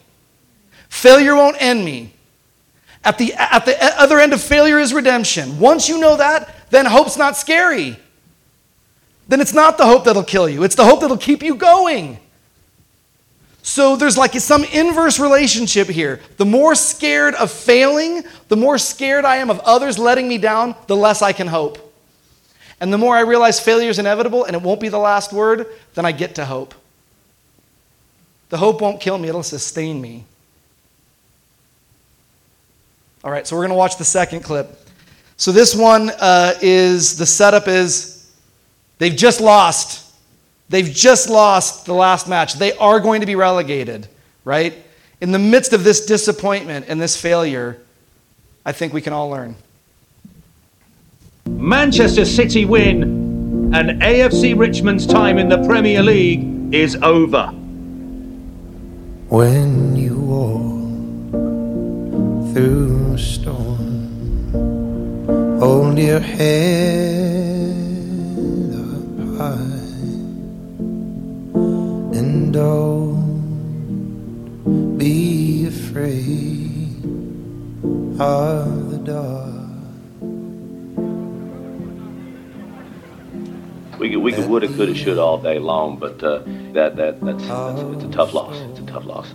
Failure 0.89 1.36
won't 1.36 1.60
end 1.60 1.84
me. 1.84 2.13
At 3.04 3.17
the, 3.17 3.34
at 3.34 3.65
the 3.65 3.78
other 4.00 4.20
end 4.20 4.34
of 4.34 4.41
failure 4.41 4.80
is 4.80 4.93
redemption. 4.93 5.60
Once 5.60 5.88
you 5.89 6.00
know 6.00 6.17
that, 6.17 6.70
then 6.70 6.86
hope's 6.86 7.17
not 7.17 7.38
scary. 7.38 7.98
Then 9.28 9.41
it's 9.41 9.54
not 9.54 9.78
the 9.78 9.86
hope 9.86 10.06
that'll 10.06 10.24
kill 10.24 10.48
you, 10.48 10.63
it's 10.63 10.76
the 10.76 10.86
hope 10.86 11.02
that'll 11.02 11.17
keep 11.17 11.41
you 11.41 11.56
going. 11.56 12.20
So 13.67 13.97
there's 13.97 14.17
like 14.17 14.32
some 14.36 14.63
inverse 14.63 15.19
relationship 15.19 15.89
here. 15.89 16.21
The 16.38 16.45
more 16.45 16.73
scared 16.73 17.36
of 17.36 17.51
failing, 17.51 18.23
the 18.47 18.56
more 18.56 18.77
scared 18.77 19.25
I 19.25 19.36
am 19.36 19.49
of 19.49 19.60
others 19.60 19.99
letting 19.99 20.25
me 20.25 20.38
down, 20.38 20.73
the 20.88 20.95
less 20.95 21.21
I 21.21 21.34
can 21.34 21.47
hope. 21.47 21.77
And 22.80 22.93
the 22.93 22.97
more 22.97 23.13
I 23.13 23.19
realize 23.19 23.60
failure 23.60 23.89
is 23.89 23.99
inevitable 23.99 24.45
and 24.45 24.56
it 24.56 24.62
won't 24.62 24.80
be 24.80 24.88
the 24.88 24.97
last 24.97 25.34
word, 25.34 25.67
then 25.95 26.06
I 26.06 26.13
get 26.13 26.36
to 26.36 26.45
hope. 26.45 26.73
The 28.47 28.58
hope 28.58 28.80
won't 28.80 29.01
kill 29.01 29.17
me, 29.17 29.27
it'll 29.27 29.43
sustain 29.43 29.99
me. 29.99 30.23
All 33.21 33.32
right, 33.32 33.45
so 33.45 33.58
we're 33.58 33.63
going 33.63 33.71
to 33.71 33.75
watch 33.75 33.97
the 33.97 34.06
second 34.06 34.43
clip. 34.43 34.80
So 35.36 35.51
this 35.51 35.75
one 35.75 36.10
uh, 36.21 36.53
is 36.62 37.17
the 37.17 37.25
setup 37.25 37.67
is 37.67 38.32
they've 38.97 39.13
just 39.13 39.41
lost. 39.41 40.07
They've 40.69 40.89
just 40.89 41.30
lost 41.30 41.86
the 41.86 41.93
last 41.93 42.27
match. 42.27 42.56
They 42.56 42.73
are 42.73 42.99
going 42.99 43.21
to 43.21 43.27
be 43.27 43.36
relegated, 43.36 44.08
right? 44.43 44.73
In 45.21 45.32
the 45.32 45.39
midst 45.39 45.73
of 45.73 45.84
this 45.84 46.06
disappointment 46.06 46.86
and 46.89 47.01
this 47.01 47.19
failure, 47.19 47.80
I 48.65 48.73
think 48.73 48.93
we 48.93 49.01
can 49.01 49.13
all 49.13 49.30
learn. 49.30 49.56
Manchester 51.45 52.25
City 52.25 52.65
win, 52.65 53.27
and 53.73 54.01
AFC 54.01 54.58
Richmond's 54.58 55.06
time 55.06 55.38
in 55.38 55.49
the 55.49 55.63
Premier 55.65 56.01
League 56.03 56.73
is 56.73 56.95
over. 57.01 57.47
When 59.30 59.95
you 59.95 60.17
walk 60.19 61.34
through 62.53 63.13
a 63.13 63.17
storm, 63.17 64.49
hold 65.60 65.97
your 65.97 66.19
head 66.19 67.75
up 68.73 69.38
high 69.38 69.53
and 69.53 69.77
don't 72.58 73.38
be 74.98 75.67
afraid 75.67 77.04
of 78.20 78.89
the 78.89 78.98
dark. 78.98 79.54
We 84.00 84.10
could, 84.10 84.17
we 84.24 84.32
could 84.32 84.50
woulda, 84.50 84.67
coulda, 84.70 84.96
shoulda 84.96 85.22
all 85.22 85.38
day 85.38 85.60
long, 85.60 85.98
but 85.98 86.24
uh, 86.24 86.39
that 86.74 86.96
that 86.96 87.22
that's, 87.22 87.46
that's 87.48 87.82
it's 87.93 88.04
a 88.06 88.10
tough 88.12 88.34
loss. 88.34 88.56
It's 88.72 88.80
a 88.80 88.86
tough 88.88 89.06
loss. 89.06 89.28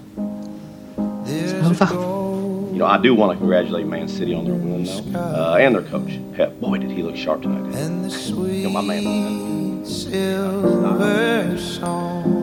You 2.73 2.79
know, 2.79 2.87
I 2.87 2.99
do 3.01 3.15
want 3.15 3.31
to 3.33 3.39
congratulate 3.39 3.87
Man 3.87 4.09
City 4.09 4.35
on 4.35 4.45
their 4.47 4.55
win, 4.55 4.83
though, 4.83 5.21
uh, 5.21 5.59
and 5.61 5.77
their 5.77 5.83
coach. 5.83 6.19
Heck, 6.37 6.59
boy, 6.59 6.79
did 6.79 6.91
he 6.91 7.05
look 7.05 7.15
sharp 7.15 7.43
tonight. 7.43 7.73
and 7.77 8.05
the 8.05 8.11
sweet 8.11 8.63
You 8.63 8.71
know, 8.71 8.71
my 8.71 8.81
man. 8.83 9.85
silver 9.87 11.57
song 11.59 12.42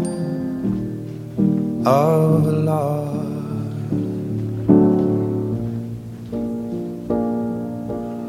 of 1.89 2.45
love. 2.45 3.15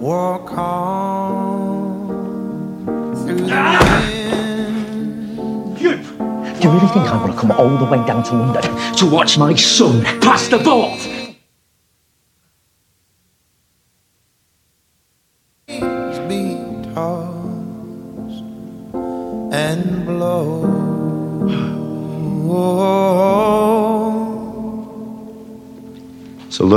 Walk 0.00 0.52
on 0.52 1.96
through 3.16 3.36
the 3.36 3.52
ah! 3.52 4.02
wind. 5.36 5.76
You 6.62 6.70
really 6.70 6.88
think 6.88 7.06
I 7.06 7.16
want 7.16 7.32
to 7.32 7.38
come 7.38 7.52
all 7.52 7.76
the 7.76 7.84
way 7.84 8.04
down 8.06 8.22
to 8.24 8.34
London 8.34 8.62
to 8.96 9.06
watch 9.06 9.36
my 9.36 9.54
son 9.54 10.02
pass 10.20 10.48
the 10.48 10.58
ball? 10.58 10.96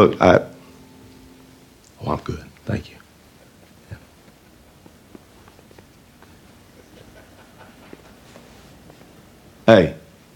Look, 0.03 0.21
I. 0.21 0.45
Oh, 2.01 2.11
I'm 2.11 2.19
good. 2.19 2.43
Thank 2.65 2.91
you. 2.91 2.97
Hey, 9.65 9.95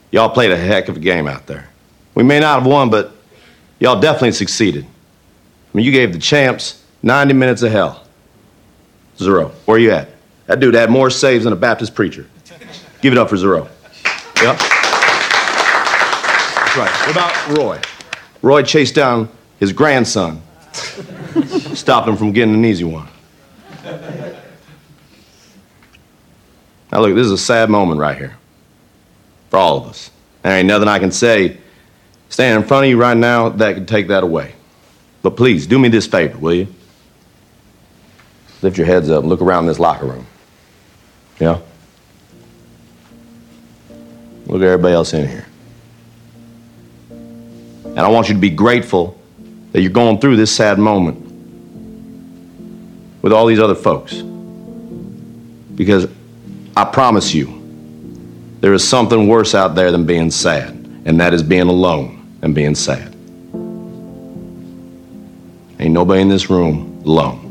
y'all 0.09 0.29
played 0.29 0.51
a 0.51 0.57
heck 0.57 0.87
of 0.87 0.95
a 0.95 1.01
game 1.01 1.27
out 1.27 1.47
there. 1.47 1.67
We 2.15 2.23
may 2.23 2.39
not 2.39 2.59
have 2.59 2.65
won, 2.65 2.89
but 2.89 3.11
y'all 3.81 3.99
definitely 3.99 4.31
succeeded. 4.31 4.85
I 4.85 4.87
mean, 5.73 5.85
you 5.85 5.91
gave 5.91 6.13
the 6.13 6.19
champs 6.19 6.85
90 7.03 7.33
minutes 7.33 7.61
of 7.61 7.73
hell. 7.73 8.05
Zoreaux. 9.17 9.51
Where 9.65 9.75
are 9.75 9.79
you 9.81 9.91
at? 9.91 10.07
That 10.45 10.61
dude 10.61 10.75
had 10.75 10.89
more 10.89 11.09
saves 11.09 11.43
than 11.43 11.51
a 11.51 11.57
Baptist 11.57 11.93
preacher. 11.93 12.25
Give 13.01 13.11
it 13.11 13.19
up 13.19 13.27
for 13.27 13.35
Zoreaux. 13.35 13.67
Yep. 14.41 14.59
That's 16.55 16.77
right. 16.77 16.89
What 17.01 17.11
about 17.11 17.57
Roy? 17.57 17.81
Roy 18.41 18.63
chased 18.63 18.95
down 18.95 19.27
his 19.59 19.73
grandson, 19.73 20.41
stopped 21.73 22.07
him 22.07 22.17
from 22.17 22.31
getting 22.31 22.53
an 22.53 22.65
easy 22.65 22.83
one. 22.83 23.07
Now, 26.91 27.01
look, 27.01 27.15
this 27.15 27.25
is 27.25 27.31
a 27.31 27.37
sad 27.37 27.69
moment 27.69 27.99
right 27.99 28.17
here 28.17 28.37
for 29.49 29.57
all 29.57 29.77
of 29.77 29.87
us. 29.87 30.09
There 30.41 30.57
ain't 30.57 30.67
nothing 30.67 30.87
I 30.87 30.99
can 30.99 31.11
say 31.11 31.57
standing 32.29 32.61
in 32.61 32.67
front 32.67 32.85
of 32.85 32.89
you 32.89 32.97
right 32.97 33.17
now 33.17 33.49
that 33.49 33.73
could 33.75 33.87
take 33.87 34.07
that 34.07 34.23
away. 34.23 34.53
But 35.21 35.35
please, 35.35 35.67
do 35.67 35.79
me 35.79 35.89
this 35.89 36.07
favor, 36.07 36.37
will 36.37 36.53
you? 36.53 36.67
Lift 38.61 38.77
your 38.77 38.87
heads 38.87 39.09
up 39.09 39.21
and 39.21 39.29
look 39.29 39.41
around 39.41 39.65
this 39.67 39.79
locker 39.79 40.05
room. 40.05 40.25
Yeah? 41.39 41.59
Look 44.45 44.61
at 44.61 44.67
everybody 44.67 44.93
else 44.93 45.13
in 45.13 45.27
here. 45.27 45.45
And 47.09 47.99
I 47.99 48.07
want 48.07 48.29
you 48.29 48.35
to 48.35 48.39
be 48.39 48.49
grateful 48.49 49.19
that 49.71 49.81
you're 49.81 49.91
going 49.91 50.19
through 50.19 50.37
this 50.37 50.55
sad 50.55 50.79
moment 50.79 51.23
with 53.21 53.33
all 53.33 53.45
these 53.45 53.59
other 53.59 53.75
folks. 53.75 54.21
Because 55.75 56.07
I 56.75 56.85
promise 56.85 57.33
you, 57.33 57.53
there 58.61 58.73
is 58.73 58.87
something 58.87 59.27
worse 59.27 59.53
out 59.53 59.75
there 59.75 59.91
than 59.91 60.05
being 60.05 60.31
sad, 60.31 60.69
and 61.05 61.19
that 61.19 61.33
is 61.33 61.43
being 61.43 61.67
alone 61.67 62.37
and 62.41 62.55
being 62.55 62.75
sad. 62.75 63.13
Ain't 65.79 65.93
nobody 65.93 66.21
in 66.21 66.29
this 66.29 66.49
room 66.49 67.01
alone. 67.05 67.43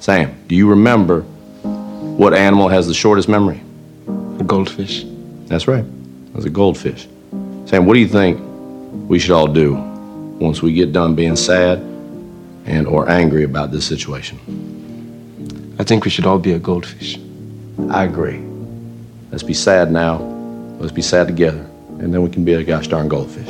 Sam, 0.00 0.34
do 0.48 0.54
you 0.56 0.68
remember 0.68 1.22
what 1.22 2.34
animal 2.34 2.68
has 2.68 2.86
the 2.86 2.94
shortest 2.94 3.28
memory? 3.28 3.62
A 4.40 4.44
goldfish. 4.44 5.04
That's 5.46 5.68
right. 5.68 5.84
That's 6.34 6.44
a 6.44 6.50
goldfish. 6.50 7.06
Sam, 7.72 7.86
what 7.86 7.94
do 7.94 8.00
you 8.00 8.06
think 8.06 8.38
we 9.08 9.18
should 9.18 9.30
all 9.30 9.46
do 9.46 9.72
once 10.38 10.60
we 10.60 10.74
get 10.74 10.92
done 10.92 11.14
being 11.14 11.36
sad 11.36 11.78
and 12.66 12.86
or 12.86 13.08
angry 13.08 13.44
about 13.44 13.70
this 13.70 13.86
situation? 13.86 14.36
I 15.78 15.84
think 15.84 16.04
we 16.04 16.10
should 16.10 16.26
all 16.26 16.38
be 16.38 16.52
a 16.52 16.58
goldfish. 16.58 17.18
I 17.88 18.04
agree. 18.04 18.42
Let's 19.30 19.42
be 19.42 19.54
sad 19.54 19.90
now. 19.90 20.18
Let's 20.80 20.92
be 20.92 21.00
sad 21.00 21.28
together. 21.28 21.66
And 21.98 22.12
then 22.12 22.20
we 22.20 22.28
can 22.28 22.44
be 22.44 22.52
a 22.52 22.62
gosh 22.62 22.88
darn 22.88 23.08
goldfish. 23.08 23.48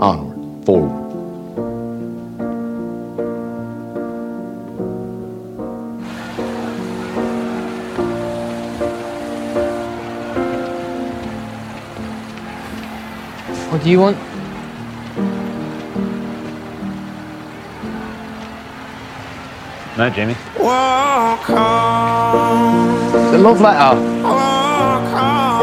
Onward, 0.00 0.64
forward. 0.64 0.97
What 13.78 13.84
do 13.84 13.90
you 13.92 14.00
want? 14.00 14.16
No, 19.96 20.10
Jamie. 20.10 20.34
Walk 20.58 21.48
on, 21.48 23.30
The 23.30 23.38
love 23.38 23.60
letter. 23.60 25.57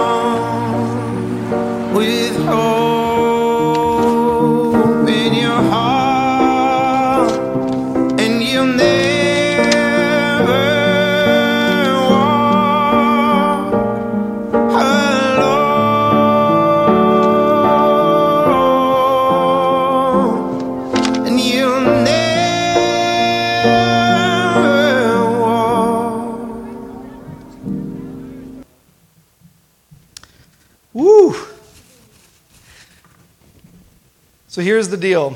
So 34.56 34.62
here's 34.62 34.88
the 34.88 34.96
deal. 34.96 35.36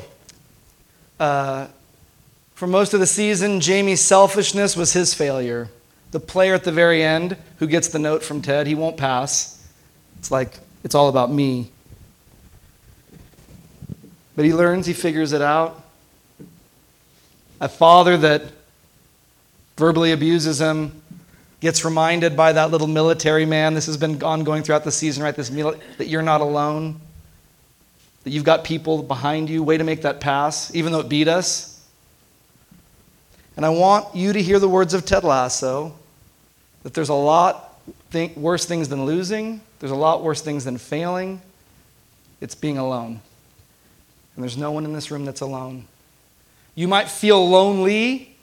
Uh, 1.19 1.67
for 2.53 2.67
most 2.67 2.93
of 2.93 3.01
the 3.01 3.05
season, 3.05 3.59
Jamie's 3.59 3.99
selfishness 3.99 4.77
was 4.77 4.93
his 4.93 5.13
failure. 5.13 5.67
The 6.11 6.21
player 6.21 6.53
at 6.53 6.63
the 6.63 6.71
very 6.71 7.03
end 7.03 7.35
who 7.57 7.67
gets 7.67 7.89
the 7.89 7.99
note 7.99 8.23
from 8.23 8.41
Ted, 8.41 8.65
he 8.65 8.75
won't 8.75 8.95
pass. 8.95 9.61
It's 10.19 10.31
like, 10.31 10.57
it's 10.85 10.95
all 10.95 11.09
about 11.09 11.29
me. 11.33 11.69
But 14.37 14.45
he 14.45 14.53
learns, 14.53 14.85
he 14.85 14.93
figures 14.93 15.33
it 15.33 15.41
out. 15.41 15.83
A 17.59 17.67
father 17.67 18.15
that 18.15 18.43
verbally 19.75 20.13
abuses 20.13 20.61
him 20.61 21.01
gets 21.59 21.83
reminded 21.83 22.37
by 22.37 22.53
that 22.53 22.71
little 22.71 22.87
military 22.87 23.45
man. 23.45 23.73
This 23.73 23.87
has 23.87 23.97
been 23.97 24.23
ongoing 24.23 24.63
throughout 24.63 24.85
the 24.85 24.93
season, 24.93 25.23
right? 25.23 25.35
This 25.35 25.49
that 25.49 26.07
you're 26.07 26.21
not 26.21 26.39
alone, 26.39 27.01
that 28.23 28.31
you've 28.31 28.43
got 28.43 28.63
people 28.63 29.01
behind 29.03 29.49
you. 29.49 29.63
Way 29.63 29.77
to 29.77 29.83
make 29.83 30.01
that 30.03 30.19
pass, 30.19 30.73
even 30.75 30.91
though 30.91 30.99
it 30.99 31.09
beat 31.09 31.27
us. 31.27 31.83
And 33.55 33.65
I 33.65 33.69
want 33.69 34.15
you 34.15 34.33
to 34.33 34.41
hear 34.41 34.59
the 34.59 34.69
words 34.69 34.93
of 34.93 35.05
Ted 35.05 35.23
Lasso 35.23 35.93
that 36.83 36.93
there's 36.93 37.09
a 37.09 37.13
lot 37.13 37.79
worse 38.35 38.65
things 38.65 38.89
than 38.89 39.05
losing, 39.05 39.61
there's 39.79 39.91
a 39.91 39.95
lot 39.95 40.23
worse 40.23 40.41
things 40.41 40.65
than 40.65 40.77
failing. 40.77 41.41
It's 42.41 42.55
being 42.55 42.77
alone. 42.77 43.19
And 44.35 44.43
there's 44.43 44.57
no 44.57 44.71
one 44.71 44.85
in 44.85 44.93
this 44.93 45.11
room 45.11 45.25
that's 45.25 45.41
alone. 45.41 45.85
You 46.73 46.87
might 46.87 47.09
feel 47.09 47.49
lonely, 47.49 48.35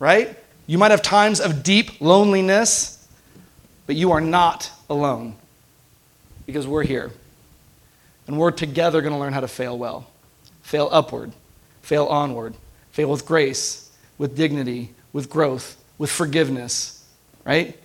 right? 0.00 0.36
You 0.66 0.78
might 0.78 0.90
have 0.90 1.02
times 1.02 1.40
of 1.40 1.62
deep 1.62 2.00
loneliness, 2.00 3.06
but 3.86 3.94
you 3.94 4.10
are 4.10 4.20
not 4.20 4.70
alone 4.90 5.36
because 6.46 6.66
we're 6.66 6.82
here. 6.82 7.12
And 8.32 8.40
we're 8.40 8.50
together 8.50 9.02
going 9.02 9.12
to 9.12 9.18
learn 9.18 9.34
how 9.34 9.40
to 9.40 9.46
fail 9.46 9.76
well. 9.76 10.06
Fail 10.62 10.88
upward, 10.90 11.32
fail 11.82 12.06
onward, 12.06 12.54
fail 12.90 13.10
with 13.10 13.26
grace, 13.26 13.94
with 14.16 14.34
dignity, 14.34 14.94
with 15.12 15.28
growth, 15.28 15.76
with 15.98 16.10
forgiveness, 16.10 17.06
right? 17.44 17.78